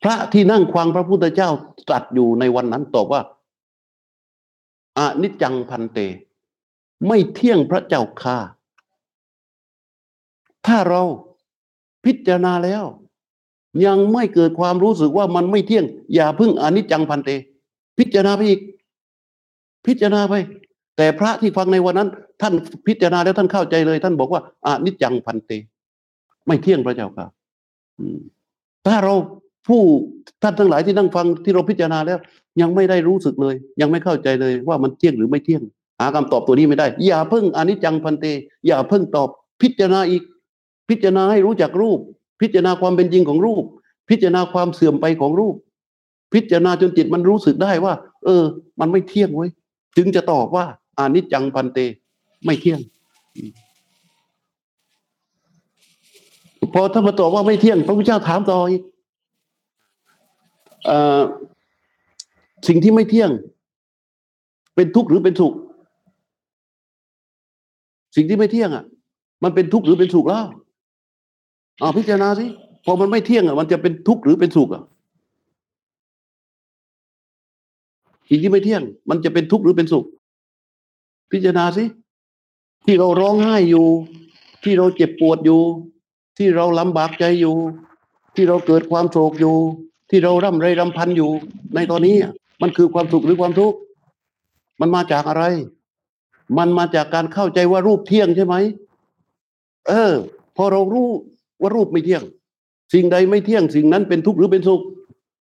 [0.02, 1.48] พระที่นั่งควังพระพุทธเจ้า
[1.88, 3.20] ตรัสอยู่ในวันนั้นตอบว่า
[4.98, 5.98] อนิจจังพันเต
[7.06, 8.36] ไม่เที่ยงพระเจ้าค่า
[10.66, 11.02] ถ้าเรา
[12.04, 12.84] พิจารณาแล้ว
[13.86, 15.84] ยังไม่เกิดความรู้สึกว่ามันไม่เที่ยง
[16.14, 17.30] อย่าพึ่งอนิจจังพันเต
[17.98, 18.60] พิจารณาไปอีก
[19.86, 20.34] พิจารณาไป
[20.96, 22.08] แต่พระที่ฟังในวันนั้น
[22.40, 22.54] ท่าน
[22.86, 25.52] พิจารณาแล้วท่านเข้าใจเลย ท่านบอกว่าอนิจจังพันเต
[26.46, 27.26] ไม่เที่ยงพระเจ้าค่ะ
[28.86, 29.14] ถ้าเรา
[29.66, 29.82] ผู้
[30.42, 32.18] ท่านทั้งหลายที่นั่งฟังที่เราพิจารณาแล้ว
[32.60, 35.62] ยังไม่ได้รู้สึกเลย ยังไม่เข้าใจเลยว่ามันเที่ยงหรือไม่เที่ยง
[36.00, 38.24] หาคำตอบตัวนี้ไม่ได้ อย่าเพิ่งอนิจจังพันเต
[38.66, 39.28] อย่าเพิ่งตอบ
[39.62, 40.22] พิจารณาอีก
[40.88, 41.98] พิจารณาให้รู้จักรูป
[42.40, 43.64] พิจารณาความเป็นจริงของรูป
[44.10, 45.54] พิจารณาความเสื่อมไปของรูป
[46.32, 47.94] พิจารณาจนจิตมันรู้สึกได้ว่า
[48.24, 48.44] เออ
[48.80, 49.50] มันไม่เที่ยงเว้ย
[49.96, 50.64] จึงจะตอบว่า
[50.98, 51.78] อานิจจังพันเต
[52.44, 52.80] ไม่เที่ยง
[56.74, 58.82] พอถ้านมาตอบว่าไม่เที่ยง พระพุทธเจ้าถามต่ออีก
[62.68, 63.30] สิ่งที่ไม่เที่ยง
[64.74, 65.54] เป็นทุกข์หรือเป็นสุข
[68.16, 68.84] สิ่งที่ไม่เที่ยงอะ
[69.44, 70.44] มันเป็นทุกข์หรือเป็นสุขแล้ว
[71.80, 72.46] อ่าพิจารณาสิ
[72.84, 74.82] พอมันไม่เที่ยงอะ มันจะเป็นทุกข์หรือเป็นสุขอะ
[78.28, 80.04] สิ่งที่ไม่เที่ยง มันจะเป็นทุกข์หรือเป็นสุข
[81.32, 81.84] พิจารณาสิ
[82.84, 83.86] ที่เราร้องไห้อยู่
[84.64, 85.60] ที่เราเจ็บปวดอยู่
[86.38, 87.56] ที่เราลำบากใจอยู่
[88.34, 89.56] ที่เราเกิดความโศกอยู่
[90.10, 91.30] ที่เราร่ำไรรำพันอยู่
[91.74, 92.16] ในตอนนี้
[92.62, 93.78] มันคือความสุขหรือความทุกข์
[94.80, 95.44] มันมาจากอะไร
[96.58, 98.54] มันมาจากการเข้าใจว่ารูปเที่ยงใช่ไหม
[99.88, 100.12] เออ
[100.56, 101.08] พอเรารู้
[101.60, 102.22] ว่ารูปไม่เที่ยง
[102.92, 104.82] สิ่งใดไม่เที่ยงสิ่งนั้นเป็นทุกข์หรือเป็นสุข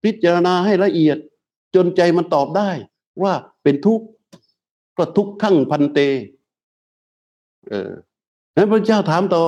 [0.04, 1.18] พิจารณาให้ละเอียด
[1.76, 2.70] จนใจมันตอบได้
[3.24, 3.34] ว่า
[3.64, 4.06] เป็นทุกข์
[4.98, 6.00] ก็ทุกข์ขั้งพันเต
[7.68, 7.92] เออ
[8.56, 9.44] นั้นพระเจ้าถามต่อ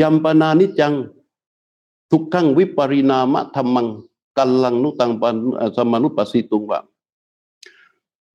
[0.00, 0.94] ยัมปนานิจัง
[2.12, 3.86] ทุกขังวิปริณามะธรรมัง
[4.38, 5.34] กัลลังนุตังปัน
[5.76, 6.80] สมานุปปสิตุงวะ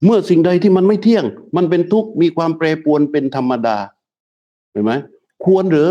[0.04, 1.26] เมื่อสิ่งใดที่มันไม่เที่ยง
[1.56, 3.78] มันเป็นทุกข์มีความแปรปรวนเป็นธรรมดา
[4.72, 4.92] เห็นไหม
[5.46, 5.90] ควรหรือ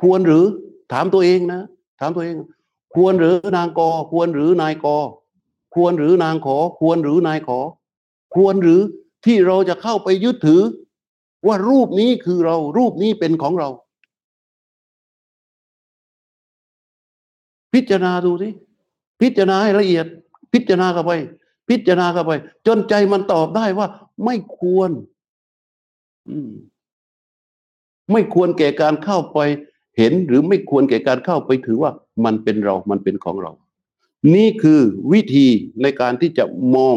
[0.00, 0.44] ควรหรือ
[0.92, 1.62] ถามตัวเองนะ
[2.00, 2.36] ถามตัวเอง
[2.94, 4.96] ควรหรือนางกอ ควรหรือนายกอ
[5.74, 7.58] ควรหรือนางขอ ควรหรือนายขอ
[8.34, 8.80] ควรหรือ
[9.24, 10.62] ที่เราจะเข้าไปยึดถือ
[11.46, 13.68] ว่ารูปนี้คือเรารูปนี้เป็นของเรา
[17.74, 18.48] พิจารณาดูสิ
[19.20, 20.06] พิจารณาให้ละเอียด
[20.52, 21.12] พิจารณาเข้าไป
[21.68, 22.32] พิจารณาเข้าไป
[22.66, 23.86] จนใจมันตอบได้ว่า
[24.24, 24.90] ไม่ควร
[26.28, 26.52] อืม
[28.12, 29.38] ไม่ควรแก่การเข้าไป
[29.98, 31.92] เห็นหรือไม่ควรแก่การเข้าไปถือว่า
[32.24, 33.52] มันเป็นเรา มันเป็นของเรา
[34.34, 34.80] นี่คือ
[35.12, 35.46] วิธี
[35.82, 36.44] ในการที่จะ
[36.74, 36.96] มอง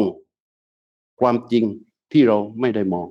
[1.20, 1.64] ความจริง
[2.12, 3.08] ที่เราไม่ได้มอง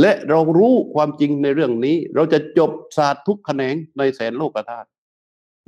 [0.00, 4.88] และเรารู้ความจริงในเรื่องนี้ เราจะจบศาสตร์ทุกแขนงในแสนโลกธาตุ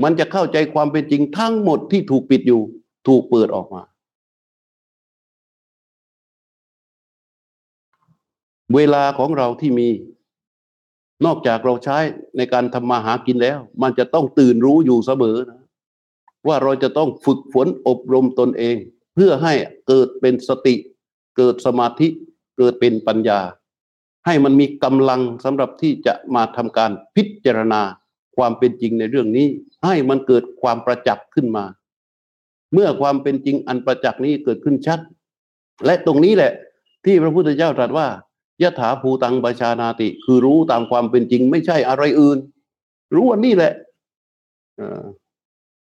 [0.02, 2.62] มันจะเข้าใจความเป็นจริงทั้งหมดที่ถูกปิดอยู่
[3.08, 3.82] ถูกเปิดออกมา
[8.74, 9.88] เวลาของเราที่มี
[11.24, 11.98] นอกจากเราใช้
[12.36, 15.60] ในการทำมาหากินแล้ว มันจะต้องตื่นรู้อยู่เสมอนะ
[16.46, 18.76] ว่าเราจะต้องฝึกฝนอบรมตนเอง
[19.14, 19.52] เพื่อให้
[19.88, 20.74] เกิดเป็นสติ
[21.36, 22.08] เกิดสมาธิ
[22.58, 23.40] เกิดเป็นปัญญา
[24.26, 27.82] ให้มันมีกำลังสำหรับที่จะมาทำการพิจารณา
[28.36, 29.46] ความเป็นจริงในเรื่องนี้
[29.84, 31.64] ให้มันเกิดความประจักษ์ขึ้นมา
[32.72, 35.00] เมื่อความเป็นจริงอันประจักษ์นี้เกิดขึ้นชัด
[35.86, 36.52] และตรงนี้แหละ
[37.04, 38.06] ที่พระพุทธเจ้าตรัสว่า
[38.62, 42.38] ยะถาภูตังปชานาติ คือรู้ตามความเป็นจริงไม่ใช่อะไรอื่น
[43.14, 43.72] รู้ว่านี่แหละ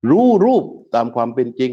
[0.10, 0.64] รู้รูป
[0.96, 1.72] ตามความเป็นจริง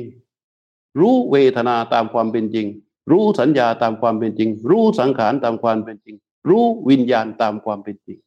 [1.00, 2.66] รู้เวทนาตามความเป็นจริง
[3.10, 6.16] รู้สัญญาตามความเป็นจริง รู้สังขารตามความเป็นจริง
[6.48, 8.18] รู้วิญญาณตามความเป็นจริง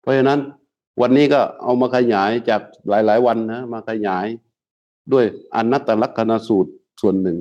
[0.00, 0.40] เพราะฉะนั้น
[1.00, 4.26] วันนี้ก็เอามาขยายจากหลาย ๆ วันนะมาขยาย
[5.12, 5.24] ด้วย
[5.54, 6.70] อนัตตลักษณสูตร
[7.00, 7.38] ส่วนหนึ่ง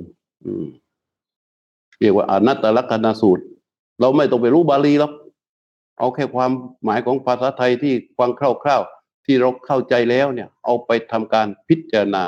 [1.99, 3.43] เรียกว่าอนัตตลักษณสูตร
[3.99, 5.14] เราไม่ต้องไปรู้บาลีหรอก
[5.99, 6.52] เอาแค่ความ
[6.84, 12.24] หมายของภาษาไทยที่ฟังคร่าวๆที่เราเข้าใจแล้วเนี่ย เอาไปทำการพิจารณา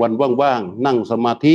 [0.00, 0.12] วัน
[0.42, 1.54] ว่างๆนั่งสมาธิ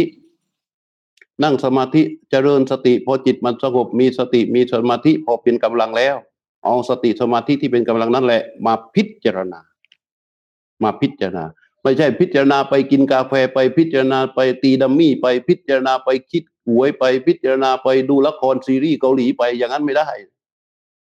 [1.44, 2.02] นั่งสมาธิ
[2.32, 6.16] เจริญสติ พอจิตมันสงบมีสติมีสมาธิพอเป็นกำลังแล้ว
[6.64, 9.60] เอาสติสมาธิที่เป็นกำลังนั่นแหละ มาพิจารณา
[10.84, 11.46] มาพิจารณา
[11.84, 20.10] ไม่ใช่พิจารณาไปกินกาแฟไปพิจารณาไปตีดัมมี่ไปพิจารณาไปคิดหวยไปพิจารณาไปดูละครซีรีส์เกาหลีไปอย่างนั้นไม่ได้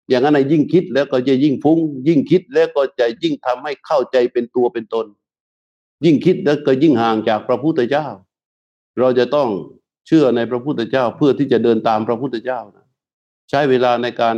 [0.09, 5.05] อย่างนั้นยิ่งคิดแล้วก็จะยิ่งฟุ้ง ยิ่งคิดแล้วก็จะยิ่งทำให้เข้าใจเป็นตัวเป็นตน
[6.05, 8.07] ยิ่งคิดแล้วก็ยิ่งห่างจากพระพุทธเจ้า
[8.99, 9.49] เราจะต้อง
[10.07, 12.85] เชื่อในพระพุทธเจ้าเพื่อที่จะเดินตามพระพุทธเจ้านะ
[13.49, 14.35] ใช้เวลาในการ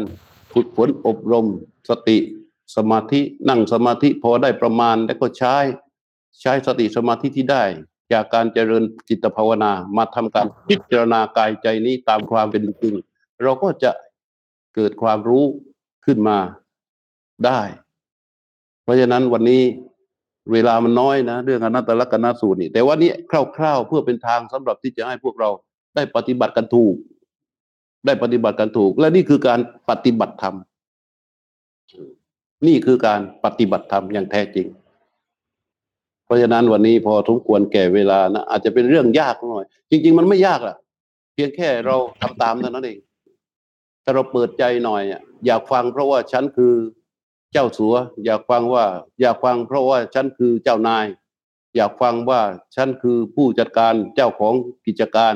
[0.54, 1.46] ฝึกฝนอบรม
[1.90, 2.18] สติ
[2.76, 5.56] สมาธินั่งสมาธิพอได้ประมาณแล้วก็ใช้
[6.42, 7.64] ใช้สติสมาธิที่ได้
[8.14, 12.94] จากการเจริญจิตภาวนามาทำการพิจารณากายใจนี้ตามความเป็นจริง
[13.44, 13.92] เราก็จะ
[14.76, 15.46] เกิดความรู้
[16.06, 16.38] ขึ้นมา
[17.46, 17.62] ได้
[18.84, 19.64] เพราะฉะนั้นวันนี้
[20.52, 23.12] เวลามันน้อยนะ เรื่องอนัตตลกนสูตรนี่แต่ว่านี้
[23.58, 25.50] คร่าวๆเพื่อเป็นทางสำหรับที่จะให้พวกเรา
[25.96, 26.96] ได้ปฏิบัติกันถูก
[28.08, 30.56] ได้ปฏิบัติกันถูก และนี่คือการปฏิบัติธรรม
[32.68, 34.68] นี่คือการปฏิบัติธรรมอย่างแท้จริง
[36.26, 40.78] เพราะฉะนั้นวันนี้พอสมควรแก่เวลานะอาจจะเป็นเรื่องยากหน่อย จริง ๆ มันไม่ยากหรอก
[41.34, 43.00] เพียงแค่เราทำตามเท่านั้นเอง
[44.04, 46.74] ถ้าเราเปิดใจหน่อยอะอยากฟังเพราะว่าฉันคือ
[47.54, 47.96] เจ้าสัว
[48.26, 48.86] อยากฟังว่า
[49.22, 51.06] อยากฟังเพราะว่าฉันคือเจ้านาย
[51.76, 52.42] อยากฟังว่า
[52.76, 54.54] ฉันคือผู้จัดการเจ้าของ
[54.86, 55.34] กิจการ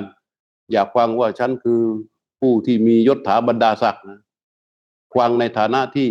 [0.72, 1.82] อยากฟังว่าฉันคือ
[2.42, 4.20] ผู้ที่มียศถาบรรดาศักดิ์นะ
[5.16, 6.10] ฟังในฐานะที่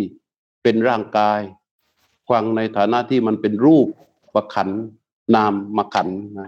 [0.63, 1.39] เป็นร่างกาย
[2.29, 3.87] ฟังในฐานะที่มันเป็นรูป
[4.33, 4.69] ประขัน
[5.35, 6.07] นามมาขัน
[6.37, 6.47] นะ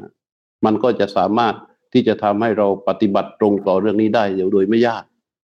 [0.66, 1.56] มันก็จะสามารถ
[1.94, 4.24] ที่จะทำให้เราปฏิบัติตรงต่อเรื่องนี้ได้
[4.54, 5.04] โดยไม่ยาก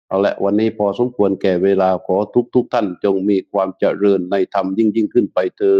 [0.08, 5.76] เอาละวันนี้พอสมควรแก่เวลาขอทุกทุกท่านจงมีความเจริญในธรรมยิ่งยิ่งขึ้นไปเถิ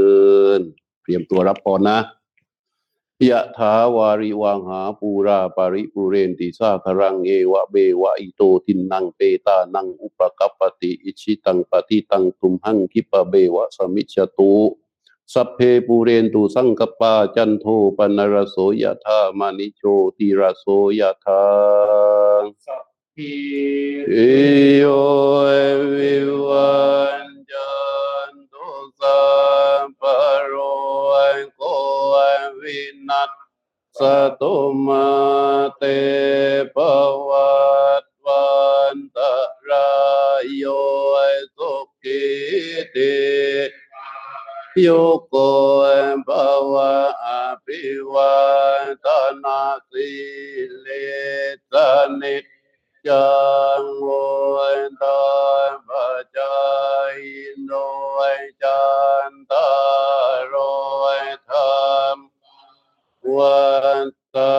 [0.58, 0.60] น
[1.02, 1.98] เตรียมตัวรับพรนะ
[3.28, 14.54] ยะถาวาริวังหาปูราปาริปุเรนติสาคารังเอวะเบวะอิโตทินนังเปตานังอุปกัปปติอิชิตังปฏิตังตุมหังคิปะเบวะสมิจฉตุ
[15.32, 17.64] สัพเพปูเรนตุสังกปาจันโท
[17.96, 19.82] ปนรสโสยะธามานิโช
[20.16, 20.64] ติระโส
[21.00, 21.44] ยะธา
[22.64, 23.32] สัพพิ
[24.10, 24.16] เอ
[24.78, 24.84] โย
[25.46, 25.52] เอ
[25.92, 26.14] วิ
[26.46, 26.70] วั
[27.18, 27.29] นจัน
[33.08, 33.30] นัส
[33.98, 34.00] ส
[34.40, 34.54] ตุ
[34.86, 35.08] มา
[35.76, 35.82] เต
[36.74, 36.76] ป
[37.28, 37.52] วั
[38.02, 38.48] ตวั
[38.94, 39.18] นต
[39.68, 39.90] รา
[40.40, 40.64] ยโย
[41.56, 41.72] สุ
[42.02, 42.24] ขิ
[42.94, 43.18] ติ
[44.82, 44.88] โย
[45.28, 45.34] โก
[46.26, 46.30] ภ
[46.72, 47.28] วะอ
[47.64, 47.82] ภิ
[48.12, 48.36] วั
[48.82, 49.06] นต
[49.44, 50.10] นาสิ
[50.80, 50.86] เล
[51.72, 51.74] ส
[52.20, 52.44] นิจ
[53.06, 53.30] จั
[53.80, 54.08] งโว
[54.78, 55.22] ยตา
[55.70, 56.56] นปัจจา
[57.14, 57.16] ย
[57.64, 57.70] โน
[58.36, 58.82] ยจั
[59.30, 59.68] นตา
[60.52, 60.99] รยธร
[63.36, 63.60] วั
[64.04, 64.56] นตั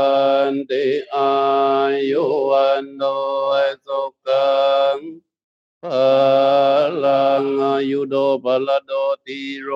[0.51, 1.31] นติอา
[2.11, 3.03] ยุวันโน
[3.85, 4.51] สุขั
[4.95, 4.97] ง
[5.83, 5.85] พ
[7.03, 8.91] ลังอายุโดปลโด
[9.25, 9.69] ติโร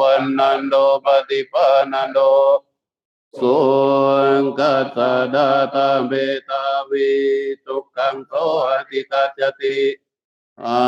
[0.00, 2.18] วันนันโดปฏิปานันโด
[3.38, 3.58] สุ
[4.40, 6.12] งกัสสะดาตาเบ
[6.48, 7.10] ตาวิ
[7.64, 8.32] ทุกขังโส
[8.70, 9.78] อติกัจติ
[10.66, 10.82] อา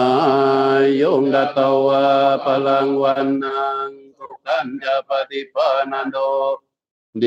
[1.01, 2.07] ยุงดัตวะ
[2.45, 6.19] พลังวันนังสุขันจะปฏิปานันโด
[7.21, 7.25] เด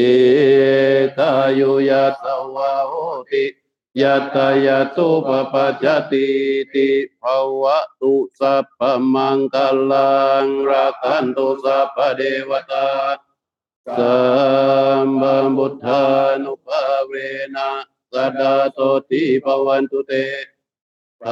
[1.17, 2.25] กายุยัต
[2.55, 2.93] วะโห
[3.29, 3.45] ติ
[4.01, 6.27] ยัตายาตุปปัจจติ
[6.73, 6.89] ติ
[7.21, 7.23] ภ
[7.61, 8.81] วะตุสัพพ
[9.13, 9.55] มังค
[9.91, 12.89] ลังรักันตุสัพพเดวตา
[13.97, 14.15] สั
[15.05, 16.03] มบัมบุทธา
[16.43, 17.13] นุภาเว
[17.55, 17.69] นะ
[18.11, 18.79] สดาโต
[19.09, 20.13] ติภวันตุเต
[21.21, 21.25] ภ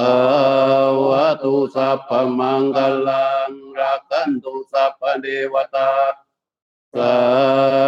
[1.08, 2.78] วะตุสัพพมังค
[3.08, 5.92] ลังรักันตุสัพพเดวตา
[6.96, 7.18] สั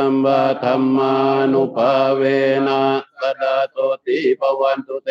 [0.10, 0.28] มป
[0.64, 1.16] ธรรมา
[1.52, 2.22] นุภาเว
[2.68, 2.82] นะ
[3.20, 5.10] สดาโตติภวันตุเต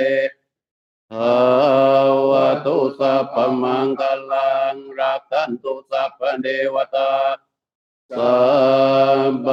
[1.13, 1.41] ภา
[2.31, 7.13] วะตุสัพพมังคลังรักขันตุสัพพเดวตา
[8.11, 8.37] สั
[9.31, 9.49] มป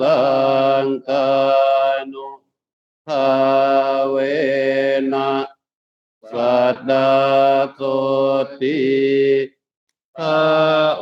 [0.00, 0.20] สั
[0.84, 1.28] งฆา
[2.12, 2.28] นุ
[3.06, 3.28] ภา
[4.10, 4.16] เว
[5.12, 5.30] นะ
[6.32, 6.56] สั
[6.90, 7.10] ดา
[7.74, 7.82] โต
[8.60, 8.78] ติ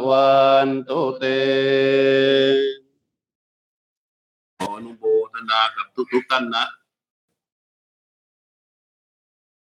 [0.09, 1.25] วันตุเต
[4.59, 6.65] ขออนุโมทนากับทุกๆท่านนะ